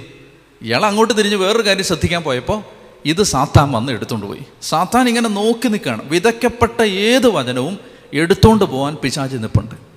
ഇയാൾ 0.61 0.85
അങ്ങോട്ട് 0.85 1.17
തിരിഞ്ഞ് 1.17 1.35
വേറൊരു 1.35 1.65
കാര്യം 1.65 1.83
ശ്രദ്ധിക്കാൻ 1.83 2.23
പോയപ്പോൾ 2.23 2.63
ഇത് 3.05 3.23
സാത്താൻ 3.23 3.71
വന്ന് 3.71 3.91
എടുത്തുകൊണ്ട് 3.91 4.27
പോയി. 4.27 4.41
സാത്താൻ 4.61 5.07
ഇങ്ങനെ 5.07 5.29
നോക്കി 5.29 5.67
നിൽക്കുകയാണ്. 5.67 6.09
വിതയ്ക്കപ്പെട്ട 6.09 6.81
ഏത് 6.81 7.27
വചനവും 7.27 7.79
എടുത്തുകൊണ്ട് 8.13 8.65
പോകാൻ 8.65 8.95
പിശാചി 8.95 9.37
നിൽപ്പുണ്ട് 9.37 9.88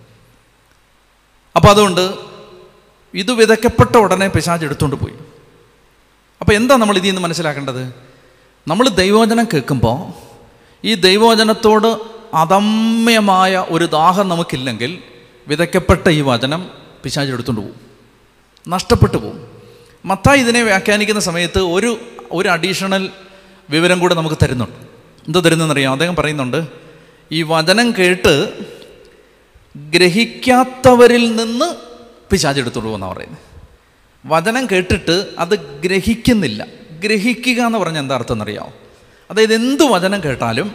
അപ്പോൾ 1.56 1.68
അതുകൊണ്ട് 1.68 2.14
ഇത് 3.14 3.32
വിതയ്ക്കപ്പെട്ട 3.32 3.96
ഉടനെ 3.96 4.28
പിശാജ് 4.28 4.64
എടുത്തുകൊണ്ട് 4.64 4.96
പോയി. 4.96 5.14
അപ്പോൾ 6.40 6.52
എന്താ 6.52 6.76
നമ്മൾ 6.76 6.96
ഇതിൽ 6.96 7.08
നിന്ന് 7.08 7.22
മനസ്സിലാക്കേണ്ടത്? 7.22 7.92
നമ്മൾ 8.68 8.88
ദൈവവചനം 8.88 9.44
കേൾക്കുമ്പോൾ 9.44 9.98
ഈ 10.84 10.94
ദൈവവചനത്തോട് 10.94 11.96
അദമ്യമായ 12.34 13.66
ഒരു 13.68 13.84
ദാഹം 13.84 14.28
നമുക്കില്ലെങ്കിൽ 14.28 15.02
വിതയ്ക്കപ്പെട്ട 15.48 16.08
ഈ 16.08 16.20
വചനം 16.20 16.70
പിശാജ് 17.02 17.30
എടുത്തുകൊണ്ട് 17.32 17.60
പോകും 17.60 17.80
നഷ്ടപ്പെട്ടു 18.68 19.16
പോകും 19.16 19.48
മത്തായി 20.04 20.40
ഇതിനെ 20.40 20.62
വ്യാഖ്യാനിക്കുന്ന 20.62 21.20
സമയത്ത് 21.20 21.58
ഒരു 21.58 21.98
ഒരു 22.32 22.48
അഡീഷണൽ 22.48 23.10
വിവരം 23.70 23.98
കൂടെ 23.98 24.14
നമുക്ക് 24.14 24.36
തരുന്നുണ്ട്. 24.42 24.76
എന്തോ 25.26 25.40
തരുന്നതെന്നറിയാം 25.40 25.92
അദ്ദേഹം 25.92 26.16
പറയുന്നുണ്ട് 26.16 26.66
ഈ 27.32 27.42
വചനം 27.42 27.94
കേട്ട് 27.98 28.52
ഗ്രഹിക്കാത്തവരിൽ 29.76 31.36
നിന്ന് 31.36 31.76
പിശാചെടുത്തോളൂ 32.30 32.94
എന്നാണ് 32.94 33.12
പറയുന്നത് 33.12 33.38
വചനം 34.26 34.66
കേട്ടിട്ട് 34.72 35.30
അത് 35.38 35.80
ഗ്രഹിക്കുന്നില്ല. 35.80 36.66
ഗ്രഹിക്കുക 37.00 37.62
എന്ന് 37.62 37.78
പറഞ്ഞാൽ 37.78 38.00
എന്താ 38.00 38.14
അർത്ഥം 38.14 38.34
എന്നറിയാമോ 38.34 38.72
അതായത് 39.30 39.54
എന്ത് 39.54 39.82
വചനം 39.82 40.24
കേട്ടാലും 40.24 40.74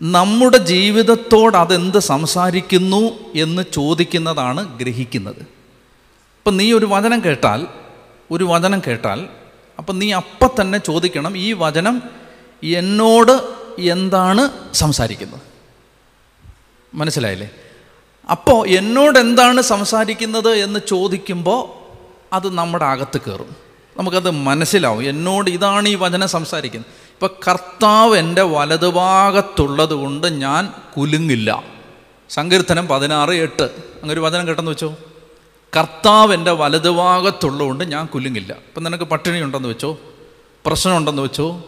നമ്മുടെ 0.00 0.56
ജീവിതത്തോട് 0.56 1.56
അതെന്ത് 1.56 1.98
സംസാരിക്കുന്നു 1.98 3.32
എന്ന് 3.34 3.62
ചോദിക്കുന്നതാണ് 3.72 4.78
ഗ്രഹിക്കുന്നത്. 4.78 5.40
ഇപ്പം 6.38 6.56
നീ 6.56 6.72
ഒരു 6.72 6.86
വചനം 6.86 7.24
കേട്ടാൽ 7.24 7.66
ഒരു 8.30 8.44
വചനം 8.44 8.82
കേട്ടാൽ 8.86 9.28
അപ്പം 9.78 9.98
നീ 9.98 10.12
അപ്പം 10.12 10.50
തന്നെ 10.60 10.78
ചോദിക്കണം 10.78 11.38
ഈ 11.38 11.52
വചനം 11.52 12.02
എന്നോട് 12.62 13.42
എന്താണ് 13.78 14.50
സംസാരിക്കുന്നത്? 14.72 15.40
മനസ്സിലായില്ലേ? 16.94 17.50
അപ്പോൾ 18.30 18.68
എന്നോട് 18.68 19.18
എന്താണ് 19.18 19.62
സംസാരിക്കുന്നത് 19.62 20.48
എന്ന് 20.48 20.80
ചോദിക്കുമ്പോൾ 20.88 21.82
അത് 22.34 22.54
നമ്മുടെ 22.54 22.84
അകത്ത് 22.84 23.20
കയറും 23.20 23.56
നമുക്കത് 23.96 24.30
മനസ്സിലാവും. 24.30 25.08
എന്നോട് 25.08 25.50
ഇതാണ് 25.50 25.88
ഈ 25.88 25.94
വചനം 25.94 26.28
സംസാരിക്കുന്നത്. 26.28 26.90
ഇപ്പം 26.90 27.28
കർത്താവ് 27.48 28.16
എന്റെ 28.16 28.42
വലതുഭാഗത്തുള്ളത് 28.42 29.90
കൊണ്ട് 29.90 30.26
ഞാൻ 30.26 30.72
കുലുങ്ങില്ല. 30.96 31.62
സങ്കീർത്തനം 32.30 32.88
പതിനാറ് 32.88 33.30
എട്ട്. 33.30 33.62
അങ്ങനെ 33.62 34.12
ഒരു 34.12 34.20
വചനം 34.20 34.48
കേട്ടെന്ന് 34.48 34.70
വെച്ചോ? 34.70 34.96
കർത്താവ് 35.76 36.34
എന്റെ 36.34 36.50
വലതുഭാഗത്തുള്ളതുകൊണ്ട് 36.50 37.84
ഞാൻ 37.84 38.06
കുലുങ്ങില്ല. 38.06 38.52
ഇപ്പം 38.52 38.82
നിനക്ക് 38.82 39.04
പട്ടിണി 39.04 39.42
ഉണ്ടെന്ന് 39.42 39.68
വെച്ചോ? 39.68 39.98
പ്രശ്നമുണ്ടെന്ന് 40.66 41.22
വെച്ചോ? 41.22 41.64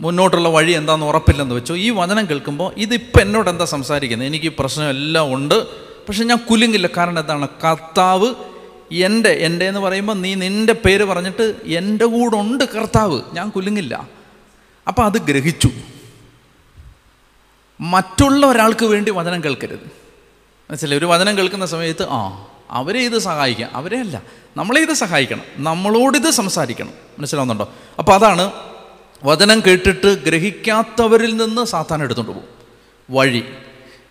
മുന്നോട്ടുള്ള 0.00 0.48
വഴി 0.48 0.72
എന്താണെന്ന് 0.72 1.06
ഉറപ്പില്ലെന്ന് 1.06 1.54
വെച്ചോ? 1.54 1.76
ഈ 1.76 1.90
വചനം 1.90 2.30
കേൾക്കുമ്പോൾ 2.30 2.72
ഇതിപ്പോൾ 2.76 3.20
എന്നോട് 3.20 3.50
എന്താ 3.50 3.64
സംസാരിക്കുന്നത്? 3.64 4.28
എനിക്ക് 4.28 4.46
ഈ 4.46 4.52
പ്രശ്നം 4.58 4.88
എല്ലാം 4.88 5.34
ഉണ്ട്. 5.34 5.66
പക്ഷെ 6.08 6.24
ഞാൻ 6.24 6.38
കുലുങ്ങില്ല. 6.50 6.88
കാരണം 6.96 7.20
എന്താണ്? 7.20 7.48
കർത്താവ് 7.64 8.34
എന്റെ 8.92 9.30
എന്റെ 9.30 9.68
എന്ന് 9.68 9.80
പറയുമ്പോൾ 9.80 10.14
നീ 10.14 10.34
നിന്റെ 10.34 10.72
പേര് 10.72 11.04
പറഞ്ഞിട്ട് 11.04 11.56
എന്റെ 11.64 12.04
കൂടെ 12.04 12.36
ഉണ്ട് 12.36 12.64
കർത്താവ്. 12.64 13.20
ഞാൻ 13.32 13.48
കുലുങ്ങില്ല. 13.48 14.08
അപ്പം 14.88 15.04
അത് 15.04 15.18
ഗ്രഹിച്ചു. 15.18 15.70
മറ്റുള്ള 17.80 18.46
ഒരാൾക്ക് 18.46 18.86
വേണ്ടി 18.86 19.10
വചനം 19.10 19.44
കേൾക്കരുത്. 19.44 19.90
മനസ്സിലായി? 20.70 20.98
ഒരു 20.98 21.06
വചനം 21.06 21.38
കേൾക്കുന്ന 21.38 21.66
സമയത്ത് 21.66 22.06
ആ 22.10 22.46
അവരെ 22.70 23.00
ഇത് 23.00 23.18
സഹായിക്കാം. 23.18 23.70
അവരെ 23.74 24.00
അല്ല 24.00 24.22
നമ്മളെ 24.56 24.80
ഇത് 24.80 24.92
സഹായിക്കണം. 24.92 25.40
നമ്മളോടിത് 25.56 26.30
സംസാരിക്കണം. 26.30 26.90
മനസ്സിലാവുന്നുണ്ടോ? 27.18 27.72
അപ്പോൾ 27.98 28.14
അതാണ് 28.14 28.50
വചനം 29.24 29.62
കേട്ടിട്ട് 29.66 30.24
ഗ്രഹിക്കാത്തവരിൽ 30.24 31.36
നിന്ന് 31.36 31.64
സാത്താൻ 31.64 32.02
എടുത്തുകൊണ്ട് 32.02 32.32
പോകും. 32.32 32.48
വഴി. 33.10 33.44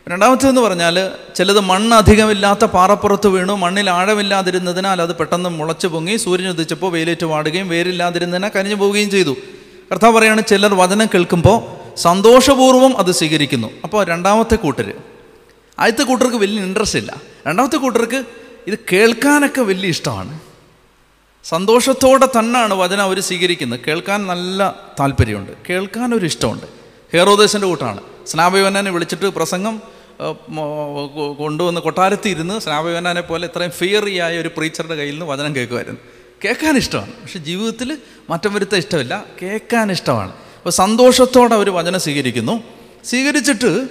രണ്ടാമത്തേതെന്ന് 0.10 0.62
പറഞ്ഞാൽ 0.62 1.12
ചിലത് 1.36 1.60
മണ്ണ് 1.60 1.96
അധികമില്ലാത്ത 1.96 2.66
പാറപ്പുറത്ത് 2.66 3.28
വീണു 3.28 3.54
മണ്ണിൽ 3.54 3.90
ആഴമില്ലാതിരുന്നതിനാൽ 3.90 5.02
അത് 5.02 5.16
പെട്ടെന്ന് 5.16 5.50
മുളച്ചു 5.50 5.88
പൊങ്ങി 5.88 6.16
സൂര്യൻ 6.16 6.50
ഉദിച്ചപ്പോൾ 6.50 6.92
വെയിലേറ്റ് 6.92 7.26
വാടുകയും 7.26 7.70
വേരില്ലാതിരുന്നതിനാൽ 7.70 8.52
കരിഞ്ഞു 8.56 8.76
പോവുകയും 8.76 9.10
ചെയ്തു. 9.10 9.36
കർത്താവ് 9.92 10.16
പറയാണ് 10.16 10.42
ചിലർ 10.48 10.74
വചനം 10.74 11.06
കേൾക്കുമ്പോൾ 11.06 11.82
സന്തോഷപൂർവം 11.98 12.98
അത് 12.98 13.12
സ്വീകരിക്കുന്നു. 13.12 13.68
അപ്പോൾ 13.84 14.08
രണ്ടാമത്തെ 14.08 14.56
കൂട്ടർ 14.56 14.94
ആദ്യത്തെ 15.80 16.04
കൂട്ടർക്ക് 16.04 16.38
വലിയ 16.38 16.64
ഇൻട്രസ്റ്റ് 16.64 17.00
ഇല്ല. 17.00 17.22
രണ്ടാമത്തെ 17.48 17.78
കൂട്ടർക്ക് 17.78 18.24
ഇത് 18.68 18.80
കേൾക്കാനൊക്കെ 18.92 19.62
വലിയ 19.62 19.90
ഇഷ്ടമാണ്. 19.90 20.40
സന്തോഷത്തോടെ 21.44 22.28
തന്നെയാണ് 22.40 22.74
വചനം 22.74 23.02
അവർ 23.02 23.20
സ്വീകരിക്കുന്നത്. 23.20 23.80
കേൾക്കാൻ 23.88 24.28
നല്ല 24.28 24.76
താല്പര്യമുണ്ട്. 25.00 25.52
കേൾക്കാൻ 25.70 26.16
ഒരു 26.16 26.26
ഇഷ്ടമുണ്ട്. 26.26 26.66
ഹേറോദേശന്റെ 27.14 27.68
കൂട്ടാണ്. 27.68 28.11
സ്നാപയോനെ 28.26 28.82
വിളിച്ചിട്ട് 28.82 29.26
പ്രസംഗം 29.26 29.82
കൊണ്ടുവന്ന് 31.38 31.82
കൊട്ടാരത്തി 31.82 32.30
ഇരുന്ന് 32.30 32.60
സ്നാപയോനാനെ 32.60 33.22
പോലെ 33.22 33.48
ഇത്രയും 33.48 33.72
ഫിയറിയായ 33.72 34.38
ഒരു 34.38 34.48
പ്രീച്ചറുടെ 34.48 34.96
കയ്യിൽ 34.96 35.14
നിന്ന് 35.14 35.26
വചനം 35.26 35.56
കേൾക്കുമായിരുന്നു. 35.56 36.00
കേൾക്കാൻ 36.46 36.78
ഇഷ്ടമാണ്. 36.78 37.14
പക്ഷെ 37.14 37.40
ജീവിതത്തിൽ 37.40 37.98
മാറ്റം 38.30 38.54
വരുത്താൻ 38.54 38.80
ഇഷ്ടമില്ല. 38.80 39.26
കേൾക്കാൻ 39.42 39.92
ഇഷ്ടമാണ്. 39.92 40.32
അപ്പോൾ 40.32 40.70
സന്തോഷത്തോടെ 40.70 41.56
അവർ 41.56 41.70
വചനം 41.70 42.00
സ്വീകരിക്കുന്നു. 42.00 42.64
സ്വീകരിച്ചിട്ട് 43.06 43.88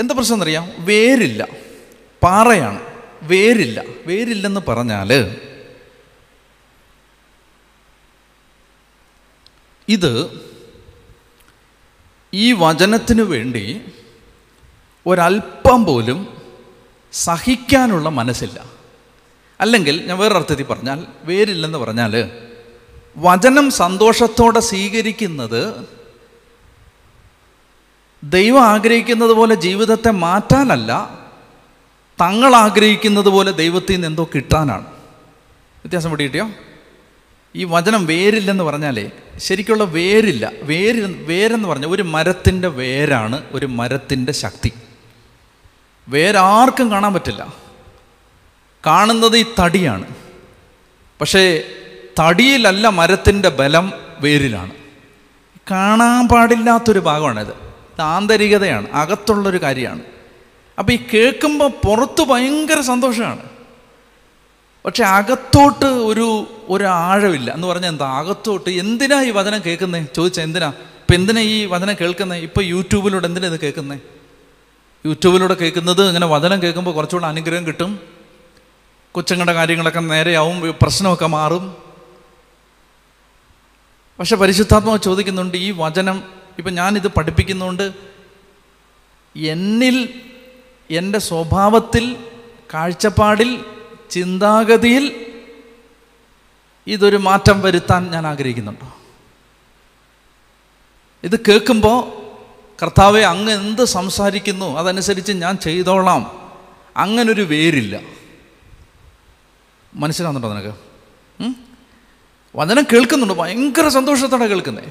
എന്താ 0.00 0.14
പ്രശ്നം 0.14 0.34
എന്നറിയാം 0.34 0.72
വേരില്ല. 0.78 1.48
പാറയാണ്. 2.22 2.80
വേരില്ല. 3.22 3.82
വേരില്ലെന്ന് 4.06 4.60
പറഞ്ഞാൽ 4.68 5.36
ഇത് 9.88 10.40
ഈ 12.36 12.52
വചനത്തിന് 12.52 13.22
വേണ്ടി 13.22 13.80
ഒരല്പം 15.06 15.84
പോലും 15.84 16.42
സഹിക്കാനുള്ള 17.12 18.08
മനസ്സില്ല. 18.08 18.64
അല്ലെങ്കിൽ 19.60 20.06
ഞാൻ 20.06 20.18
വേറൊരർത്ഥത്തിൽ 20.18 20.64
പറഞ്ഞാൽ 20.64 21.06
വേരില്ലെന്ന് 21.24 21.78
പറഞ്ഞാൽ 21.78 22.30
വചനം 23.16 23.70
സന്തോഷത്തോടെ 23.70 24.60
സ്വീകരിക്കുന്നത് 24.60 25.88
ദൈവം 28.24 28.64
ആഗ്രഹിക്കുന്നത് 28.64 29.30
പോലെ 29.30 29.54
ജീവിതത്തെ 29.54 30.10
മാറ്റാനല്ല 30.10 30.92
തങ്ങൾ 32.20 32.54
ആഗ്രഹിക്കുന്നത് 32.54 33.28
പോലെ 33.28 33.52
ദൈവത്തിൽ 33.52 33.92
നിന്ന് 33.92 34.08
എന്തോ 34.08 34.28
കിട്ടാനാണ്. 34.34 34.86
വ്യത്യാസം 35.84 36.10
പിടികിട്ടിയോ 36.10 36.50
ഈ 37.56 37.64
വചനം 37.64 38.06
വേരില്ലെന്ന് 38.06 38.64
പറഞ്ഞാലേ 38.64 39.10
ശരിക്കുള്ള 39.38 39.84
വേരില്ല. 39.84 40.52
വേര് 40.62 41.26
വേരെന്ന് 41.26 41.68
പറഞ്ഞാൽ 41.68 41.88
ഒരു 41.88 42.02
മരത്തിന്റെ 42.02 42.68
വേരാണ് 42.68 43.44
ഒരു 43.52 43.66
മരത്തിന്റെ 43.66 44.32
ശക്തി. 44.32 44.72
വേരാർക്കും 46.08 46.90
കാണാൻ 46.90 47.14
പറ്റില്ല. 47.14 47.54
കാണുന്നത് 48.86 49.36
ഈ 49.36 49.44
തടിയാണ്. 49.60 50.04
പക്ഷേ 51.20 51.62
തടിയിലല്ല 52.20 52.88
മരത്തിന്റെ 52.88 53.48
ബലം 53.48 53.92
വേരിലാണ്. 54.20 54.70
കാണാൻ 55.70 56.28
പാടില്ലാത്തൊരു 56.28 56.98
ഭാഗമാണിത്. 56.98 57.50
ഇത് 57.50 58.00
ആന്തരികതയാണ് 58.00 58.90
അകത്തുള്ളൊരു 58.90 59.62
കാര്യമാണ്. 59.62 60.00
അപ്പോൾ 60.78 60.92
ഈ 60.92 60.98
കേൾക്കുമ്പോൾ 61.14 61.70
പുറത്ത് 61.86 62.22
ഭയങ്കര 62.22 62.80
സന്തോഷമാണ്. 62.80 63.55
പക്ഷെ 64.86 65.04
അകത്തോട്ട് 65.04 65.84
ഒരു 65.84 66.46
ഒരു 66.68 66.84
ആഴമില്ല 66.84 67.50
എന്ന് 67.50 67.66
പറഞ്ഞാൽ 67.68 67.88
എന്താ? 67.88 68.18
അകത്തോട്ട് 68.18 68.70
എന്തിനാ 68.70 69.22
ഈ 69.22 69.30
വചനം 69.30 69.60
കേൾക്കുന്നത് 69.66 70.08
ചോദിച്ചാൽ 70.16 70.42
എന്തിനാ? 70.42 70.68
ഇപ്പം 70.68 71.14
എന്തിനാ 71.14 71.40
ഈ 71.40 71.64
വചനം 71.64 71.94
കേൾക്കുന്നത് 72.00 72.38
ഇപ്പോൾ 72.38 72.64
യൂട്യൂബിലൂടെ 72.64 73.26
എന്തിനാ 73.26 73.48
ഇത് 73.48 73.60
കേൾക്കുന്നത് 73.60 74.00
യൂട്യൂബിലൂടെ 75.06 75.54
കേൾക്കുന്നത് 75.54 76.06
ഇങ്ങനെ 76.06 76.26
വചനം 76.26 76.62
കേൾക്കുമ്പോൾ 76.62 76.90
കുറച്ചുകൂടെ 76.90 77.26
അനുഗ്രഹം 77.26 77.66
കിട്ടും. 77.66 78.00
കൊച്ചുങ്ങളുടെ 79.12 79.52
കാര്യങ്ങളൊക്കെ 79.52 80.00
നേരെയാവും 80.00 80.74
പ്രശ്നമൊക്കെ 80.82 81.26
മാറും. 81.26 81.76
പക്ഷെ 84.18 84.36
പരിശുദ്ധാത്മാവ് 84.36 84.98
ചോദിക്കുന്നുണ്ട് 84.98 85.56
ഈ 85.56 85.70
വചനം 85.70 86.22
ഇപ്പം 86.58 86.74
ഞാനിത് 86.74 87.08
പഠിപ്പിക്കുന്നുണ്ട് 87.08 87.92
എന്നിൽ 89.36 90.08
എന്റെ 90.90 91.18
സ്വഭാവത്തിൽ 91.18 92.16
കാഴ്ചപ്പാടിൽ 92.74 93.64
ചിന്താഗതിയിൽ 94.10 95.32
ഇതൊരു 96.86 97.16
മാറ്റം 97.16 97.60
വരുത്താൻ 97.60 98.10
ഞാൻ 98.10 98.26
ആഗ്രഹിക്കുന്നുണ്ടോ? 98.26 98.96
ഇത് 101.24 101.40
കേൾക്കുമ്പോൾ 101.40 102.26
കർത്താവെ 102.82 103.20
അങ്ങ് 103.20 103.52
എന്ത് 103.52 103.84
സംസാരിക്കുന്നു 103.84 104.78
അതനുസരിച്ച് 104.78 105.32
ഞാൻ 105.32 105.56
ചെയ്തോളാം. 105.56 106.52
അങ്ങനൊരു 106.96 107.42
വേരില്ല. 107.42 108.00
മനസ്സിലാവുന്നുണ്ടോ 109.94 110.54
നിനക്ക്? 110.54 110.86
വചനം 112.56 112.86
കേൾക്കുന്നുണ്ട്. 112.92 113.34
ഭയങ്കര 113.34 113.88
സന്തോഷത്തോടെ 113.88 114.46
കേൾക്കുന്നേ. 114.46 114.82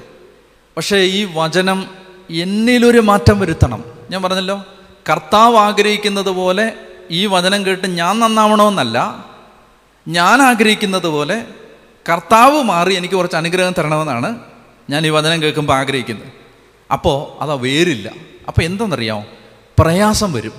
പക്ഷേ 0.76 0.96
ഈ 0.96 1.28
വചനം 1.34 1.88
എന്നിലൊരു 2.30 2.98
മാറ്റം 2.98 3.40
വരുത്തണം. 3.40 3.84
ഞാൻ 4.10 4.22
പറഞ്ഞല്ലോ 4.22 4.64
കർത്താവ് 5.10 5.56
ആഗ്രഹിക്കുന്നത് 5.56 6.28
പോലെ 6.28 6.76
ഈ 7.10 7.26
വചനം 7.26 7.66
കേട്ട് 7.66 7.86
ഞാൻ 7.86 8.18
നന്നാവണമെന്നല്ല 8.18 9.24
ഞാൻ 10.08 10.42
ആഗ്രഹിക്കുന്നത് 10.42 11.06
പോലെ 11.06 11.46
കർത്താവ് 12.12 12.62
മാറി 12.62 12.94
എനിക്ക് 12.94 13.14
കുറച്ച് 13.14 13.36
അനുഗ്രഹം 13.36 13.74
തരണമെന്നാണ് 13.78 14.38
ഞാൻ 14.90 15.06
ഈ 15.06 15.10
വചനം 15.10 15.42
കേൾക്കുമ്പോൾ 15.42 15.72
ആഗ്രഹിക്കുന്നത്. 15.72 16.32
അപ്പോൾ 16.92 17.42
അതാ 17.42 17.54
വേരില്ല. 17.54 18.12
അപ്പോൾ 18.48 18.62
എന്തെന്നറിയാമോ 18.62 19.24
പ്രയാസം 19.78 20.32
വരും. 20.32 20.52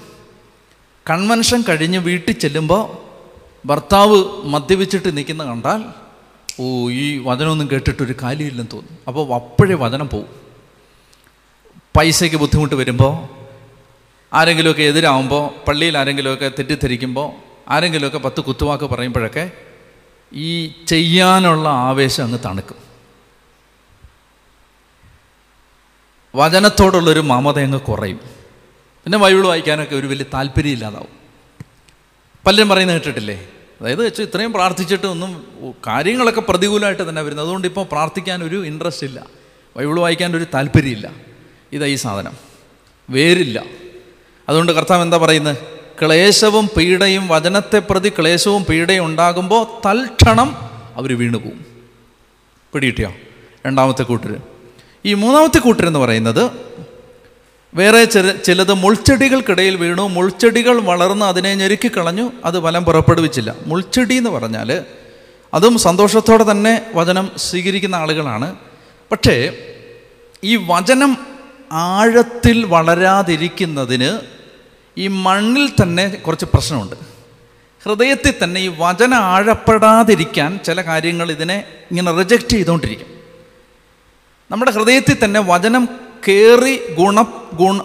കൺവെൻഷൻ 1.10 1.64
കഴിഞ്ഞ് 1.70 1.98
വീട്ടിൽ 1.98 2.34
ചെല്ലുമ്പോൾ 2.34 3.08
ഭർത്താവ് 3.68 4.24
മദ്യപിച്ചിട്ട് 4.44 5.18
നിൽക്കുന്ന 5.18 5.44
കണ്ടാൽ 5.44 5.84
ഓ 6.60 6.90
ഈ 6.90 7.18
വചനമൊന്നും 7.18 7.70
കേട്ടിട്ടൊരു 7.72 8.16
കാര്യമില്ലെന്ന് 8.22 8.72
തോന്നും. 8.72 8.98
അപ്പോൾ 9.08 9.36
അപ്പോഴേ 9.36 9.74
വചനം 9.74 10.10
പോവും. 10.10 10.28
പൈസയ്ക്ക് 11.98 12.38
ബുദ്ധിമുട്ട് 12.38 12.76
വരുമ്പോൾ 12.76 13.37
ആരെങ്കിലുമൊക്കെ 14.34 14.84
എതിരാകുമ്പോൾ 14.84 15.66
പള്ളിയിൽ 15.66 15.98
ആരെങ്കിലുമൊക്കെ 15.98 16.52
തെറ്റിദ്ധരിക്കുമ്പോൾ 16.60 17.32
ആരെങ്കിലുമൊക്കെ 17.70 18.18
പത്ത് 18.18 18.42
കുത്തുവാക്ക് 18.42 18.84
പറയുമ്പോഴൊക്കെ 18.84 19.52
ഈ 20.34 20.68
ചെയ്യാനുള്ള 20.88 21.70
ആവേശം 21.70 22.24
അങ്ങ് 22.24 22.40
തണുക്കും. 22.46 22.78
വചനത്തോടുള്ളൊരു 26.36 27.20
മമത 27.20 27.60
അങ്ങ് 27.60 27.80
കുറയും. 27.80 28.20
പിന്നെ 29.04 29.18
ബൈബിൾ 29.18 29.48
വായിക്കാനൊക്കെ 29.48 29.96
ഒരു 29.96 30.08
വലിയ 30.08 30.26
താല്പര്യം 30.34 30.72
ഇല്ലാതാവും 30.72 31.08
പലരും 32.46 32.70
പറയുന്നത് 32.70 32.96
കേട്ടിട്ടില്ലേ? 32.96 33.48
അതായത് 33.82 34.06
വെച്ച് 34.06 34.22
ഇത്രയും 34.22 34.54
പ്രാർത്ഥിച്ചിട്ട് 34.54 35.08
ഒന്നും 35.08 35.48
കാര്യങ്ങളൊക്കെ 35.88 36.42
പ്രതികൂലമായിട്ട് 36.42 37.10
തന്നെ 37.10 37.22
വരുന്നത്. 37.22 37.46
അതുകൊണ്ട് 37.46 37.68
ഇപ്പോൾ 37.68 37.86
പ്രാർത്ഥിക്കാൻ 37.86 38.44
ഒരു 38.44 38.66
ഇൻട്രസ്റ്റ് 38.66 39.08
ഇല്ല. 39.08 39.28
ബൈബിൾ 39.78 40.00
വായിക്കാൻ 40.00 40.36
ഒരു 40.36 40.46
താല്പര്യമില്ല. 40.54 41.12
ഇതാ 41.72 41.86
ഈ 41.86 41.96
സാധനം. 41.96 42.34
വേരില്ല. 43.10 43.64
അതുകൊണ്ട് 44.50 44.72
കർത്താവ് 44.72 45.02
എന്താ 45.02 45.18
പറയുന്നത്? 45.18 45.58
ക്ലേശവും 46.02 46.70
പീഡയും 46.78 47.28
വചനത്തെ 47.28 47.80
പ്രതി 47.80 48.10
ക്ലേശവും 48.10 48.64
പീഡയും 48.64 49.06
ഉണ്ടാകുമ്പോൾ 49.06 49.88
തൽക്ഷണം 49.88 50.56
അവർ 50.96 51.18
വീണുപോകും 51.18 51.66
പിടികിട്ടിയോ? 52.74 53.14
രണ്ടാമത്തെ 53.66 54.04
കൂട്ടർ 54.04 54.38
ഈ 55.06 55.14
മൂന്നാമത്തെ 55.14 55.60
കൂട്ടരെന്ന് 55.60 56.00
പറയുന്നത് 56.00 56.52
വേറെ 57.74 58.04
ചില 58.04 58.36
ചിലത് 58.36 58.74
മുൾച്ചെടികൾക്കിടയിൽ 58.74 59.76
വീണു 59.76 60.02
മുൾച്ചെടികൾ 60.02 60.82
വളർന്ന് 60.82 61.26
അതിനെ 61.26 61.56
ഞെരുക്കിക്കളഞ്ഞു 61.56 62.32
അത് 62.46 62.64
ഫലം 62.64 62.86
പുറപ്പെടുവിച്ചില്ല. 62.86 63.56
മുൾച്ചെടി 63.66 64.16
എന്ന് 64.16 64.30
പറഞ്ഞാൽ 64.30 64.84
അതും 65.54 65.80
സന്തോഷത്തോടെ 65.80 66.52
തന്നെ 66.52 66.82
വചനം 66.96 67.32
സ്വീകരിക്കുന്ന 67.38 67.96
ആളുകളാണ്. 67.96 68.56
പക്ഷേ 69.12 69.58
ഈ 70.44 70.56
വചനം 70.56 71.18
ആഴത്തിൽ 71.72 72.66
വളരാതിരിക്കുന്നതിന് 72.66 74.37
ഈ 74.98 75.08
മണ്ണിൽ 75.08 75.70
തന്നെ 75.82 76.10
കുറച്ച് 76.10 76.46
പ്രശ്നമുണ്ട്. 76.46 76.96
ഹൃദയത്തിൽ 77.84 78.34
തന്നെ 78.44 78.62
ഈ 78.62 78.70
വചന 78.78 79.14
ആഴപ്പെടാതിരിക്കാൻ 79.14 80.60
ചില 80.66 80.82
കാര്യങ്ങൾ 80.82 81.32
ഇതിനെ 81.32 81.64
ഇങ്ങനെ 81.92 82.12
റിജക്റ്റ് 82.18 82.50
ചെയ്തുകൊണ്ടിരിക്കും. 82.50 83.08
നമ്മുടെ 84.52 84.72
ഹൃദയത്തിൽ 84.72 85.18
തന്നെ 85.24 85.40
വചനം 85.40 85.90
കയറി 86.28 86.80
ഗുണ 86.94 87.22
ഗുണ 87.54 87.82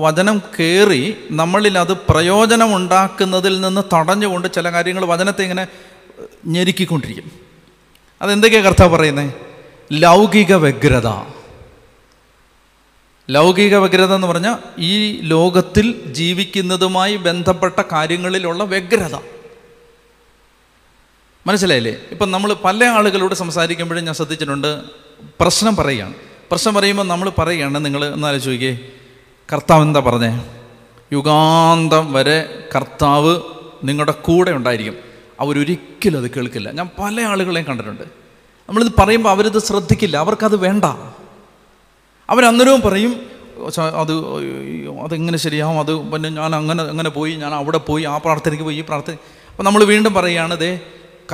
വചനം 0.00 0.42
കയറി 0.60 1.16
നമ്മളിൽ 1.30 1.78
അത് 1.78 1.92
പ്രയോജനമുണ്ടാക്കുന്നതിൽ 1.92 3.60
നിന്ന് 3.60 3.82
തടഞ്ഞുകൊണ്ട് 3.94 4.48
ചില 4.52 4.72
കാര്യങ്ങൾ 4.72 5.04
വചനത്തെ 5.04 5.42
ഇങ്ങനെ 5.42 5.66
ഞെരുക്കിക്കൊണ്ടിരിക്കും. 6.46 7.32
അതെന്തൊക്കെയാണ് 8.22 8.66
കർത്താവ് 8.66 8.96
പറയുന്നത് 8.96 9.34
ലൗകിക 9.92 10.54
വ്യഗ്രത. 10.54 11.08
ലൗകിക 13.30 13.76
വ്യഗ്രത 13.76 14.14
എന്ന് 14.14 14.26
പറഞ്ഞാൽ 14.26 14.56
ഈ 14.78 15.20
ലോകത്തിൽ 15.20 16.12
ജീവിക്കുന്നതുമായി 16.12 17.16
ബന്ധപ്പെട്ട 17.16 17.82
കാര്യങ്ങളിലുള്ള 17.92 18.64
വ്യഗ്രത. 18.64 19.14
മനസ്സിലായില്ലേ? 21.46 21.96
ഇപ്പം 22.10 22.30
നമ്മൾ 22.30 22.56
പല 22.64 22.84
ആളുകളോട് 22.84 23.34
സംസാരിക്കുമ്പോഴും 23.34 24.04
ഞാൻ 24.04 24.14
ശ്രദ്ധിച്ചിട്ടുണ്ട് 24.14 24.80
പ്രശ്നം 25.40 25.76
പറയുകയാണ്. 25.76 26.14
പ്രശ്നം 26.50 26.74
പറയുമ്പോൾ 26.74 27.02
നമ്മൾ 27.02 27.32
പറയുകയാണ് 27.38 27.84
നിങ്ങൾ 27.84 28.04
എന്നാലും 28.04 28.42
ചോദിക്കേ 28.42 28.78
കർത്താവ് 29.52 29.82
എന്താ 29.82 30.00
പറഞ്ഞേ? 30.00 30.44
യുഗാന്തം 31.12 32.12
വരെ 32.12 32.68
കർത്താവ് 32.76 33.40
നിങ്ങളുടെ 33.84 34.12
കൂടെ 34.12 34.50
ഉണ്ടായിരിക്കും. 34.50 34.96
അവരൊരിക്കലും 35.40 36.18
അത് 36.18 36.30
കേൾക്കില്ല. 36.30 36.70
ഞാൻ 36.70 36.90
പല 36.98 37.20
ആളുകളെയും 37.20 37.66
കണ്ടിട്ടുണ്ട്. 37.66 38.02
നമ്മളിത് 38.68 38.92
പറയുമ്പോൾ 38.98 39.30
അവരിത് 39.30 39.58
ശ്രദ്ധിക്കില്ല. 39.58 40.16
അവർക്കത് 40.16 40.56
വേണ്ട. 40.56 40.84
അവരന്നേരവും 42.30 42.80
പറയും 42.80 43.30
"ച- 43.74 43.80
അത് 43.80 44.12
അതെങ്ങനെ 45.04 45.38
ശരിയാവും? 45.38 45.80
അത് 45.80 46.10
പിന്നെ 46.12 46.28
ഞാൻ 46.28 46.54
അങ്ങനെ 46.54 46.82
അങ്ങനെ 46.82 47.10
പോയി 47.10 47.34
ഞാൻ 47.34 47.54
അവിടെ 47.54 47.78
പോയി 47.78 48.04
ആ 48.04 48.16
പ്രാർത്ഥനയ്ക്ക് 48.16 48.64
പോയി 48.64 48.76
ഈ 48.76 48.80
പ്രാർത്ഥന 48.80 49.12
അപ്പം 49.50 49.64
നമ്മൾ 49.64 49.84
വീണ്ടും 49.84 50.14
പറയുകയാണ് 50.14 50.56
ദേ 50.56 50.80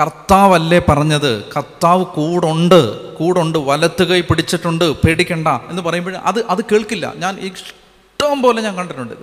കർത്താവല്ലേ 0.01 0.79
പറഞ്ഞത്? 0.89 1.45
കർത്താവ് 1.57 2.05
കൂടുണ്ട് 2.05 2.81
കൂടുണ്ട് 3.15 3.59
വലത്ത് 3.59 4.05
കൈ 4.05 4.21
പിടിച്ചിട്ടുണ്ട് 4.21 4.93
പേടിക്കണ്ട 4.93 5.49
എന്ന് 5.49 5.83
പറയുമ്പോൾ 5.83 6.17
അത് 6.17 6.47
അത് 6.47 6.65
കേൾക്കില്ല. 6.65 7.13
ഞാൻ 7.17 7.39
ഇഷ്ടം 7.41 8.43
പോലെ 8.43 8.63
ഞാൻ 8.63 8.77
കണ്ടിട്ടുണ്ട്. 8.77 9.15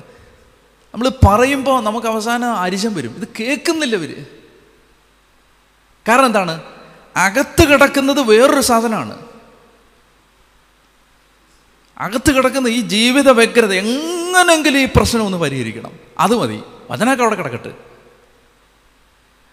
നമ്മൾ 0.93 1.10
പറയുമ്പോൾ 1.28 1.84
നമുക്ക് 1.84 2.08
അവസാനം 2.08 2.54
അരിശം 2.56 2.93
വരും. 2.93 3.15
ഇത് 3.17 3.28
കേൾക്കുന്നില്ല 3.39 3.95
ഇവർ 3.95 4.25
കാരണം 6.08 6.25
എന്താണ്? 6.25 6.62
അകത്ത് 7.15 7.67
കിടക്കുന്നത് 7.67 8.21
വേറൊരു 8.21 8.62
സാധനമാണ്. 8.62 9.17
അകത്ത് 11.97 12.31
കിടക്കുന്ന 12.31 12.67
ഈ 12.67 12.81
ജീവിത 12.81 13.29
വ്യഗ്രത 13.29 13.73
എങ്ങനെങ്കിലും 13.73 14.79
ഈ 14.79 14.86
പ്രശ്നം 14.86 15.25
ഒന്ന് 15.25 15.38
പരിഹരിക്കണം. 15.38 15.91
അത് 16.19 16.36
മതി. 16.36 16.62
വചനമൊക്കെ 16.91 17.23
അവിടെ 17.23 17.36
കിടക്കട്ടെ. 17.36 17.73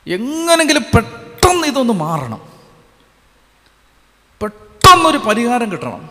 എങ്ങനെങ്കിലും 0.07 0.83
പെട്ടെന്ന് 0.83 1.67
ഇതൊന്ന് 1.67 1.93
മാറണം. 1.93 2.41
പെട്ടെന്നൊരു 4.43 5.19
പരിഹാരം 5.19 5.73
കിട്ടണം. 5.73 6.11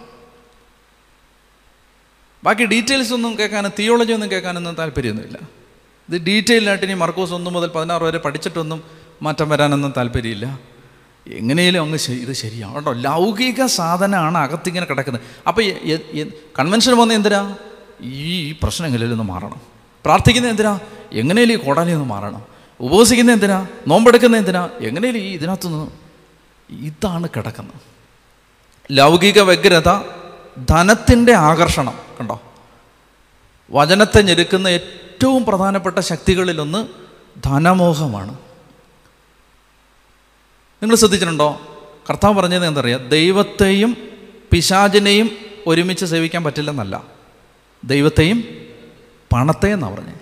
ബാക്കി 2.44 2.66
ഡീറ്റെയിൽസ് 2.66 3.14
ഒന്നും 3.14 3.40
കേൾക്കാനും 3.40 3.72
തിയോളജി 3.80 4.14
ഒന്നും 4.14 4.32
കേൾക്കാനൊന്നും 4.32 4.76
താല്പര്യമൊന്നുമില്ല. 4.76 5.40
ഇത് 6.10 6.22
ഡീറ്റെയിൽഡായിട്ട് 6.22 6.86
ഇനി 6.86 6.94
മർക്കോസ് 6.94 7.34
ഒന്ന് 7.34 7.52
മുതൽ 7.52 7.68
പതിനാറ് 7.68 8.04
വരെ 8.04 8.18
പഠിച്ചിട്ടൊന്നും 8.18 8.84
മാറ്റം 9.22 9.50
വരാനൊന്നും 9.50 9.94
താല്പര്യമില്ല. 9.98 10.71
എങ്ങനെയും 11.28 11.82
അങ്ങ് 11.82 12.12
ഇത് 12.12 12.34
ശരിയാണ് 12.34 12.76
കേട്ടോ 12.76 12.94
ലൗകിക 12.94 13.66
സാധനമാണ് 13.66 14.38
അകത്തിങ്ങനെ 14.38 14.86
കിടക്കുന്നത്. 14.86 15.22
അപ്പോൾ 15.48 15.62
കൺവെൻഷൻ 16.60 16.98
വന്ന 16.98 17.14
എന്തിനാ? 17.14 17.56
ഈ 18.02 18.52
പ്രശ്നങ്ങളിൽ 18.52 19.04
പ്രശ്നം 19.04 19.12
ഒന്ന് 19.12 19.24
മാറണം. 19.24 19.62
പ്രാർത്ഥിക്കുന്ന 20.06 20.50
എന്തിനാ? 20.50 20.80
എങ്ങനെയും 21.12 21.52
ഈ 21.52 21.56
കോടാലി 21.56 21.92
ഒന്ന് 21.92 22.06
മാറണം. 22.06 22.42
ഉപവസിക്കുന്നത് 22.80 23.36
എന്തിനാ? 23.36 23.68
നോമ്പെടുക്കുന്നത് 23.88 24.42
എന്തിനാ? 24.42 24.70
എങ്ങനെയും 24.80 25.18
ഈ 25.18 25.34
ഇതിനകത്തുനിന്ന് 25.34 25.88
ഇതാണ് 26.72 27.28
കിടക്കുന്നത്. 27.30 27.82
ലൗകിക 28.92 29.42
വ്യഗ്രത 29.42 29.90
ധനത്തിന്റെ 30.70 31.34
ആകർഷണം 31.34 31.94
കണ്ടോ? 32.20 32.42
വചനത്തെ 33.72 34.22
ഞെരുക്കുന്ന 34.22 34.68
ഏറ്റവും 34.68 35.46
പ്രധാനപ്പെട്ട 35.46 36.00
ശക്തികളിലൊന്ന് 36.00 36.88
ധനമോഹമാണ്. 37.46 38.38
നിങ്ങൾ 40.84 40.96
ശ്രദ്ധിച്ചിട്ടുണ്ടോ? 40.96 41.62
കർത്താവ് 42.10 42.36
പറഞ്ഞത് 42.36 42.68
എന്താ 42.68 42.82
പറയുക 42.82 42.98
ദൈവത്തെയും 42.98 43.98
പിശാചിനെയും 44.52 45.32
ഒരുമിച്ച് 45.68 46.06
സേവിക്കാൻ 46.06 46.44
പറ്റില്ലെന്നല്ല. 46.44 47.04
ദൈവത്തെയും 47.84 48.44
പണത്തെയും 49.34 49.74
എന്നാണ് 49.74 49.98
പറഞ്ഞത് 49.98 50.22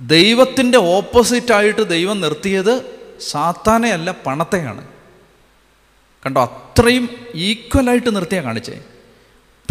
ദൈവത്തിന്റെ 0.00 0.78
ഓപ്പോസിറ്റായിട്ട് 0.78 1.88
ദൈവം 1.88 2.20
നിർത്തിയത് 2.20 2.82
സാത്താനെയല്ല 3.20 4.14
പണത്തെയാണ്. 4.26 4.88
കണ്ടോ? 6.26 6.42
അത്രയും 6.42 7.08
ഈക്വലായിട്ട് 7.34 8.16
നിർത്തിയാ 8.16 8.42
കാണിച്ചേ. 8.42 8.82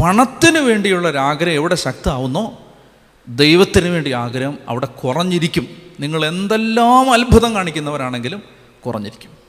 പണത്തിന് 0.03 0.57
വേണ്ടിയുള്ള 0.57 1.09
ഒരു 1.09 1.17
ആഗ്രഹം 1.17 1.55
എവിടെ 1.55 1.75
ശക്തമാവുന്നോ 1.75 2.61
ദൈവത്തിന് 3.27 3.87
വേണ്ടി 3.87 4.11
ആഗ്രഹം 4.11 4.57
അവിടെ 4.67 4.85
കുറഞ്ഞിരിക്കും. 4.85 5.67
നിങ്ങൾ 5.99 6.25
എന്തെല്ലാം 6.25 7.13
അത്ഭുതം 7.13 7.55
കാണിക്കുന്നവരാണെങ്കിലും 7.55 8.43
കുറഞ്ഞിരിക്കും. 8.85 9.44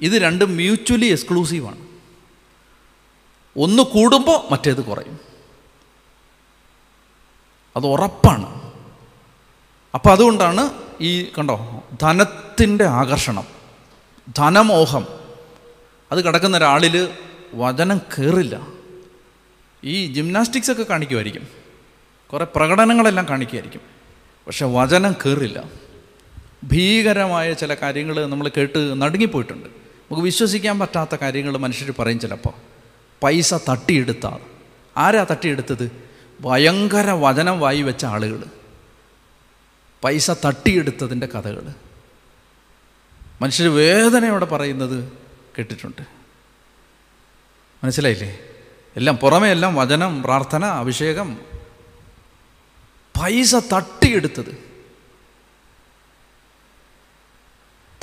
ഇത് 0.00 0.12
രണ്ടും 0.12 0.56
മ്യൂച്വലി 0.56 1.04
എക്സ്ക്ലൂസീവാണ് 1.04 1.86
ഒന്ന് 3.56 3.82
കൂടുമ്പോൾ 3.82 4.52
മറ്റേത് 4.52 4.84
കുറയും. 4.84 5.20
അത് 7.76 7.86
ഉറപ്പാണ്. 7.86 8.72
അപ്പം 9.94 10.12
അതുകൊണ്ടാണ് 10.12 10.70
ഈ 11.00 11.24
കണ്ടോ 11.24 11.84
ധനത്തിന്റെ 12.02 12.84
ആകർഷണം 12.84 13.44
ധനമോഹം. 14.36 15.06
അത് 16.12 16.24
കിടക്കുന്ന 16.24 16.56
ഒരാളിൽ 16.56 17.14
വചനം 17.54 17.98
കയറില്ല 17.98 18.66
ഈ 19.84 20.12
ജിംനാസ്റ്റിക്സ് 20.12 20.70
ഒക്കെ 20.70 20.82
കാണിക്കുമായിരിക്കും. 20.82 21.48
കുറേ 22.32 22.46
പ്രകടനങ്ങളെല്ലാം 22.56 23.28
കാണിക്കുമായിരിക്കും. 23.28 23.80
പക്ഷെ 24.46 24.66
വചനം 24.66 25.12
കയറില്ല 25.12 25.64
ഭീകരമായ 26.64 27.52
ചില 27.52 27.74
കാര്യങ്ങൾ 27.74 28.26
നമ്മൾ 28.26 28.50
കേട്ട് 28.56 29.02
നടുങ്ങിപ്പോയിട്ടുണ്ട്. 29.02 29.83
നമുക്ക് 30.14 30.24
വിശ്വസിക്കാൻ 30.24 30.78
പറ്റാത്ത 30.78 31.14
കാര്യങ്ങൾ 31.14 31.56
മനുഷ്യർ 31.56 31.94
പറയും 31.98 32.20
ചിലപ്പോൾ. 32.20 32.52
പൈസ 33.22 33.54
തട്ടിയെടുത്ത 33.54 34.26
ആൾ 34.26 34.38
ആരാ 34.96 35.26
തട്ടിയെടുത്തത്? 35.30 35.90
ഭയങ്കര 36.40 37.10
വചനം 37.10 37.60
വായി 37.60 37.82
വെച്ച 37.82 38.04
ആളുകൾ. 38.04 38.44
പൈസ 40.04 40.30
തട്ടിയെടുത്തതിന്റെ 40.30 41.26
കഥകൾ. 41.26 41.74
മനുഷ്യർ 43.42 43.68
വേദനയോടെ 43.68 44.44
പറയുന്നത് 44.44 45.12
കേട്ടിട്ടുണ്ട്. 45.58 46.02
മനസ്സിലായില്ലേ? 47.84 48.40
എല്ലാം 48.96 49.16
പുറമേ 49.16 49.50
എല്ലാം 49.50 49.74
വചനം 49.74 50.22
പ്രാർത്ഥന 50.22 50.64
അഭിഷേകം. 50.64 51.38
പൈസ 53.20 53.54
തട്ടിയെടുത്തത്. 53.54 54.64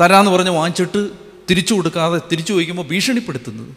തരാന്ന് 0.02 0.32
പറഞ്ഞ് 0.32 0.50
വാങ്ങിച്ചിട്ട് 0.50 1.31
തിരിച്ചു 1.52 1.74
കൊടുക്കാതെ 1.74 2.22
തിരിച്ചു 2.32 2.54
ചോദിക്കുമ്പോൾ 2.54 2.84
ഭീഷണിപ്പെടുത്തുന്നത്. 2.84 3.76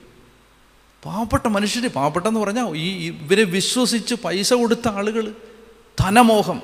പാവപ്പെട്ട 1.05 1.47
മനുഷ്യർ 1.47 1.89
പാവപ്പെട്ടെന്ന് 1.89 2.41
പറഞ്ഞാൽ 2.41 2.77
ഈ 2.77 3.07
ഇവരെ 3.07 3.45
വിശ്വസിച്ച് 3.45 4.15
പൈസ 4.15 4.53
കൊടുത്ത 4.53 4.89
ആളുകൾ 4.89 5.35
ധനമോഹം. 6.01 6.63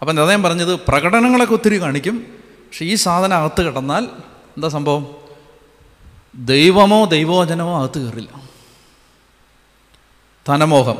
അപ്പം 0.00 0.20
അദ്ദേഹം 0.20 0.42
പറഞ്ഞത് 0.42 0.74
പ്രകടനങ്ങളൊക്കെ 0.74 1.54
ഒത്തിരി 1.54 1.80
കാണിക്കും. 1.80 2.16
പക്ഷെ 2.42 2.84
ഈ 2.84 2.94
സാധനം 2.94 3.36
അകത്ത് 3.36 3.62
കിടന്നാൽ 3.62 4.04
എന്താ 4.56 4.68
സംഭവം? 4.68 5.06
ദൈവമോ 6.34 7.04
ദൈവോചനമോ 7.04 7.80
അകത്ത് 7.80 7.98
കയറില്ല. 7.98 8.42
ധനമോഹം. 10.48 10.96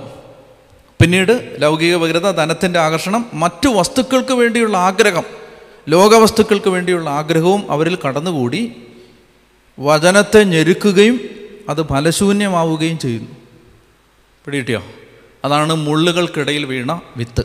പിന്നീട് 1.00 1.57
ലൗകിക 1.59 1.96
ഭദ്രത 1.96 2.31
ധനത്തിന്റെ 2.31 2.79
ആകർഷണം 2.79 3.31
മറ്റു 3.35 3.68
വസ്തുക്കൾക്ക് 3.68 4.33
വേണ്ടിയുള്ള 4.33 4.79
ആഗ്രഹം. 4.79 5.39
ലോകവസ്തുക്കൾക്ക് 5.90 6.68
വേണ്ടിയുള്ള 6.68 7.11
ആഗ്രഹവും 7.11 7.70
അവരിൽ 7.70 7.98
കടന്നുകൂടി 8.07 8.72
വചനത്തെ 9.81 10.44
ഞെരുക്കുകയും 10.44 11.20
അത് 11.68 11.87
ഫലശൂന്യമാവുകയും 11.87 12.98
ചെയ്യുന്നു. 12.98 13.31
പിടികിട്ടിയോ? 14.44 14.85
അതാണ് 15.44 15.74
മുള്ളുകൾക്കിടയിൽ 15.74 16.64
വീണ 16.64 17.00
വിത്ത്. 17.16 17.44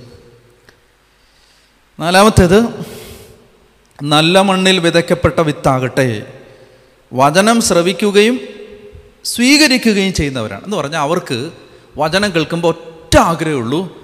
നാലാമത്തേത് 2.00 2.86
നല്ല 4.04 4.42
മണ്ണിൽ 4.42 4.80
വിതയ്ക്കപ്പെട്ട 4.80 5.40
വിത്താകട്ടെ. 5.40 6.40
വചനം 7.14 7.62
ശ്രവിക്കുകയും 7.62 8.40
സ്വീകരിക്കുകയും 9.24 10.14
ചെയ്യുന്നവരാണ്. 10.14 10.66
എന്ന് 10.66 10.78
പറഞ്ഞാൽ 10.78 11.02
അവർക്ക് 11.02 11.52
വചനം 11.98 12.36
കേൾക്കുമ്പോൾ 12.36 12.68
ഒറ്റ 12.68 13.18
ആഗ്രഹമുള്ളൂ 13.18 13.98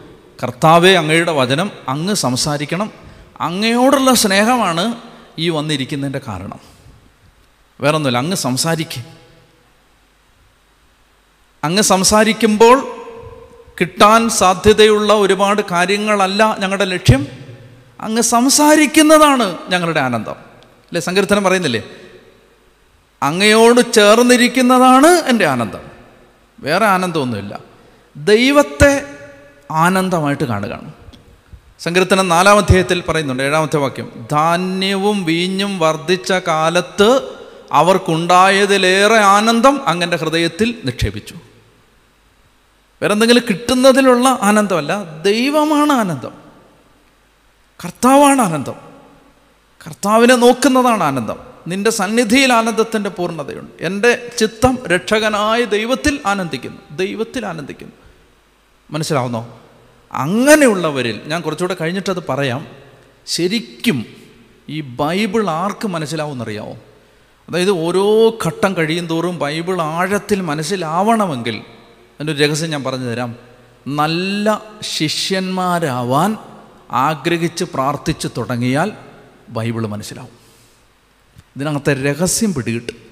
കർത്താവെ 0.44 0.90
അങ്ങയുടെ 0.90 1.32
വചനം 1.32 1.72
അങ്ങ് 1.88 2.14
സംസാരിക്കണം. 2.14 3.11
അങ്ങയോടുള്ള 3.42 4.14
സ്നേഹമാണ് 4.14 4.96
ഈ 5.40 5.50
വന്നിരിക്കുന്നതിന്റെ 5.50 6.22
കാരണം. 6.28 6.60
വേറൊന്നുമില്ല 7.82 8.18
അങ്ങ് 8.18 8.36
സംസാരിക്കും. 8.36 9.04
അങ്ങ് 11.64 11.82
സംസാരിക്കുമ്പോൾ 11.82 13.06
കിട്ടാൻ 13.82 14.30
സാധ്യതയുള്ള 14.30 15.14
ഒരുപാട് 15.14 15.62
കാര്യങ്ങളല്ല 15.72 16.58
ഞങ്ങളുടെ 16.60 16.86
ലക്ഷ്യം. 16.86 17.28
അങ്ങ് 18.02 18.22
സംസാരിക്കുന്നതാണ് 18.22 19.58
ഞങ്ങളുടെ 19.70 20.00
ആനന്ദം. 20.00 20.34
അല്ലേ 20.34 21.02
സങ്കീർത്തനം 21.02 21.44
പറയുന്നില്ലേ? 21.44 21.84
അങ്ങയോട് 23.24 23.94
ചേർന്നിരിക്കുന്നതാണ് 23.94 25.08
എന്റെ 25.08 25.46
ആനന്ദം. 25.46 25.80
വേറെ 26.60 26.86
ആനന്ദമൊന്നുമില്ല. 26.86 27.60
ദൈവത്തെ 28.18 29.18
ആനന്ദമായിട്ട് 29.72 30.44
കാണുകയാണ്. 30.44 30.94
സങ്കീർത്തനം 31.82 32.30
നാലാം 32.30 32.58
അധ്യായത്തിൽ 32.58 33.02
പറയുന്നുണ്ട് 33.02 33.44
ഏഴാമത്തെ 33.44 33.78
വാക്യം. 33.78 34.28
ധാന്യവും 34.32 35.24
വീഞ്ഞും 35.24 35.80
വർദ്ധിച്ച 35.80 36.32
കാലത്ത് 36.32 37.22
അവർക്കുണ്ടായതിലേറെ 37.72 39.17
ആനന്ദം 39.17 39.88
അങ്ങന്റെ 39.88 40.17
ഹൃദയത്തിൽ 40.17 40.82
നിക്ഷേപിച്ചു. 40.86 41.36
വേറെ 43.02 43.13
എന്തെങ്കിലും 43.13 43.44
കിട്ടുന്നതിലുള്ള 43.50 44.39
ആനന്ദമല്ല 44.41 45.22
ദൈവമാണ് 45.22 45.94
ആനന്ദം. 45.94 46.32
കർത്താവാണ് 47.86 48.41
ആനന്ദം. 48.41 48.76
കർത്താവിനെ 49.88 50.36
നോക്കുന്നതാണ് 50.36 51.04
ആനന്ദം. 51.04 51.38
നിന്റെ 51.67 51.89
സന്നിധിയിൽ 51.89 52.54
ആനന്ദത്തിന്റെ 52.54 53.10
പൂർണതയുണ്ട്. 53.10 53.86
എന്റെ 53.86 54.32
ചിത്തം 54.38 54.78
രക്ഷകനായ 54.88 55.63
ദൈവത്തിൽ 55.63 56.20
ആനന്ദിക്കുന്നു. 56.26 56.98
ദൈവത്തിൽ 56.98 57.46
ആനന്ദിക്കുന്നു. 57.46 57.94
മനസ്സിലാവുന്നോ? 58.91 59.58
അങ്ങനെയുള്ളവരിൽ 60.12 61.21
ഞാൻ 61.26 61.41
കുറച്ചുകൂടെ 61.41 61.76
കഴിഞ്ഞിട്ടത് 61.82 62.24
പറയാം 62.30 62.67
ശരിക്കും 63.26 64.06
ഈ 64.69 64.82
ബൈബിൾ 64.82 65.50
ആർക്ക് 65.50 65.88
മനസ്സിലാവുമെന്നറിയാമോ 65.88 66.74
അതായത് 67.50 67.69
ഓരോ 67.69 68.38
ഘട്ടം 68.45 68.78
കഴിയും 68.78 69.08
തോറും 69.08 69.39
ബൈബിൾ 69.39 69.82
ആഴത്തിൽ 69.82 70.41
മനസ്സിലാവണമെങ്കിൽ 70.41 71.56
അതിന്റെ 71.56 72.34
ഒരു 72.34 72.43
രഹസ്യം 72.43 72.69
ഞാൻ 72.69 72.84
പറഞ്ഞു 72.84 73.06
തരാം. 73.06 73.36
നല്ല 73.88 74.63
ശിഷ്യന്മാരാവാൻ 74.82 76.38
ആഗ്രഹിച്ച് 76.91 77.63
പ്രാർത്ഥിച്ച് 77.63 78.28
തുടങ്ങിയാൽ 78.38 78.91
ബൈബിൾ 79.50 79.88
മനസ്സിലാവും. 79.88 80.41
ഇതിനകത്തെ 81.56 81.93
രഹസ്യം 81.93 82.54
പിടികിട്ടും. 82.54 83.11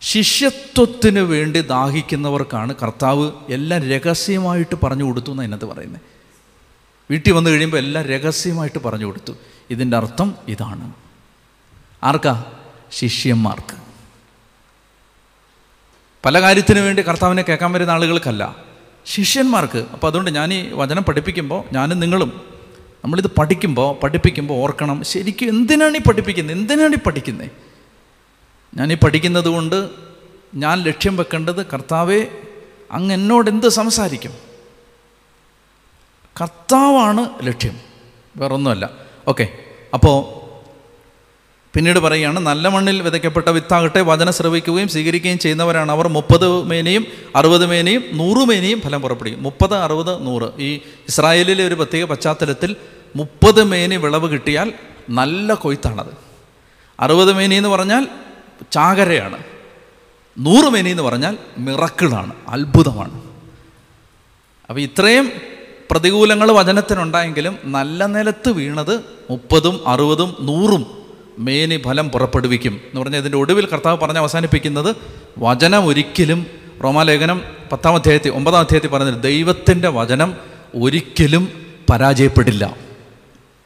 ശിഷ്യത്വത്തിന് 0.00 1.20
വേണ്ടി 1.20 1.60
ദാഹിക്കുന്നവർക്കാണ് 1.60 2.74
കർത്താവ് 2.82 3.30
എല്ലാം 3.48 3.88
രഹസ്യമായിട്ട് 3.90 4.76
പറഞ്ഞു 4.82 5.04
കൊടുത്തു 5.04 5.30
എന്ന് 5.30 5.42
അതിനകത്ത് 5.42 5.64
പറയുന്നത് 5.64 6.00
വീട്ടിൽ 7.10 7.32
വന്നു 7.32 7.50
കഴിയുമ്പോൾ 7.50 7.78
എല്ലാം 7.78 8.04
രഹസ്യമായിട്ട് 8.04 8.78
പറഞ്ഞു 8.78 9.06
കൊടുത്തു. 9.06 9.32
ഇതിന്റെ 9.70 9.96
അർത്ഥം 9.96 10.34
ഇതാണ്. 10.48 10.92
ആർക്കാ? 12.02 12.44
ശിഷ്യന്മാർക്ക്. 12.92 13.76
പല 16.24 16.40
കാര്യത്തിന് 16.40 16.80
വേണ്ടി 16.80 17.02
കർത്താവിനെ 17.02 17.42
കേൾക്കാൻ 17.42 17.72
വരുന്ന 17.72 17.90
ആളുകൾക്കല്ല 17.90 18.56
ശിഷ്യന്മാർക്ക്. 19.06 19.78
അപ്പോൾ 19.78 20.06
അതുകൊണ്ട് 20.06 20.30
ഞാൻ 20.30 20.54
ഈ 20.54 20.72
വചനം 20.72 21.02
പഠിപ്പിക്കുമ്പോൾ 21.02 21.64
ഞാനും 21.72 22.00
നിങ്ങളും 22.00 22.40
നമ്മളിത് 23.04 23.26
പഠിക്കുമ്പോൾ 23.26 24.00
പഠിപ്പിക്കുമ്പോൾ 24.02 24.54
ഓർക്കണം 24.54 25.04
ശരിക്കും 25.04 25.48
എന്തിനാണ് 25.48 25.96
ഈ 25.96 26.00
പഠിപ്പിക്കുന്നത് 26.00 26.56
എന്തിനാണ് 26.56 26.94
ഈ 26.94 26.98
പഠിക്കുന്നത് 26.98 27.69
ഞാനീ 28.76 28.94
പഠിക്കുന്നത് 28.94 29.48
കൊണ്ട് 29.48 29.88
ഞാൻ 30.54 30.82
ലക്ഷ്യം 30.82 31.16
വെക്കേണ്ടത് 31.16 31.66
കർത്താവെ 31.66 32.26
അങ്ങ് 32.92 33.14
എന്നോട് 33.14 33.50
എന്ത് 33.50 33.68
സംസാരിക്കും? 33.68 34.32
കർത്താവാണ് 36.40 37.28
ലക്ഷ്യം. 37.42 37.80
വേറൊന്നുമല്ല. 38.36 38.90
ഓക്കെ. 39.28 39.48
അപ്പോൾ 39.94 40.40
പിന്നീട് 41.74 41.98
പറയുകയാണ് 41.98 42.40
നല്ല 42.40 42.68
മണ്ണിൽ 42.68 43.02
വിതയ്ക്കപ്പെട്ട 43.02 43.48
വിത്താകട്ടെ 43.48 44.00
വചനം 44.00 44.32
ശ്രവിക്കുകയും 44.32 44.88
സ്വീകരിക്കുകയും 44.88 45.38
ചെയ്യുന്നവരാണ് 45.38 45.92
അവർ. 45.92 46.08
മുപ്പത് 46.08 46.62
മേനയും 46.62 47.06
അറുപത് 47.36 47.66
മേനയും 47.66 48.04
നൂറ് 48.12 48.48
മേനയും 48.48 48.80
ഫലം 48.80 49.02
പുറപ്പെടുവിക്കും. 49.02 49.42
മുപ്പത് 49.42 49.74
അറുപത് 49.74 50.26
നൂറ്. 50.26 50.60
ഈ 50.62 50.74
ഇസ്രായേലിലെ 51.08 51.66
ഒരു 51.66 51.74
പ്രത്യേക 51.74 52.04
പശ്ചാത്തലത്തിൽ 52.04 52.76
മുപ്പത് 53.16 53.64
മേനി 53.64 53.96
വിളവ് 53.96 54.32
കിട്ടിയാൽ 54.32 54.72
നല്ല 55.10 55.54
കൊയ്ത്താണത്. 55.54 56.16
അറുപത് 57.00 57.32
മേനി 57.32 57.54
എന്ന് 57.54 57.68
പറഞ്ഞാൽ 57.68 58.08
ചാകരയാണ്. 58.72 59.38
നൂറ് 60.38 60.64
മേനി 60.64 60.90
എന്ന് 60.90 61.02
പറഞ്ഞാൽ 61.02 61.38
മിറക്കിളാണ് 61.58 62.32
അത്ഭുതമാണ്. 62.48 63.22
അപ്പോൾ 64.68 64.80
ഇത്രയും 64.80 65.32
പ്രതികൂലങ്ങൾ 65.90 66.52
വചനത്തിനുണ്ടായെങ്കിലും 66.52 67.58
നല്ല 67.64 68.06
നിലത്ത് 68.06 68.50
വീണത് 68.50 69.00
മുപ്പതും 69.30 69.88
അറുപതും 69.88 70.36
നൂറും 70.40 70.86
മേനി 71.38 71.76
ഫലം 71.84 72.08
പുറപ്പെടുവിക്കും 72.08 72.72
എന്ന് 72.72 73.00
പറഞ്ഞാൽ 73.00 73.18
ഇതിന്റെ 73.18 73.38
ഒടുവിൽ 73.38 73.66
കർത്താവ് 73.66 73.98
പറഞ്ഞ് 73.98 74.18
അവസാനിപ്പിക്കുന്നത് 74.18 74.96
വചനം 75.38 75.86
ഒരിക്കലും 75.86 76.46
റോമാലേഖനം 76.84 77.42
പത്താം 77.72 77.94
അധ്യായത്തിൽ 77.94 78.30
ഒമ്പതാം 78.30 78.60
അധ്യായത്തിൽ 78.60 78.88
പറഞ്ഞത് 78.88 79.22
ദൈവത്തിന്റെ 79.22 79.88
വചനം 79.88 80.34
ഒരിക്കലും 80.74 81.48
പരാജയപ്പെടില്ല. 81.90 82.76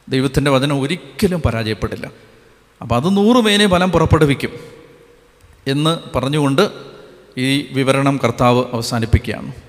ദൈവത്തിന്റെ 0.09 0.51
വചനം 0.51 0.81
ഒരിക്കലും 0.81 1.41
പരാജയപ്പെടില്ല. 1.41 2.11
അപ്പോൾ 2.81 2.95
അത് 2.95 3.17
നൂറ് 3.17 3.45
മേനി 3.45 3.65
ഫലം 3.65 3.91
പുറപ്പെടുവിക്കും. 3.91 4.74
എന്ന് 5.67 6.17
പറഞ്ഞുകൊണ്ട് 6.17 6.69
ഈ 7.37 7.67
വിവരണം 7.73 8.19
കർത്താവ് 8.23 8.63
അവസാനിപ്പിക്കുകയാണ്. 8.73 9.64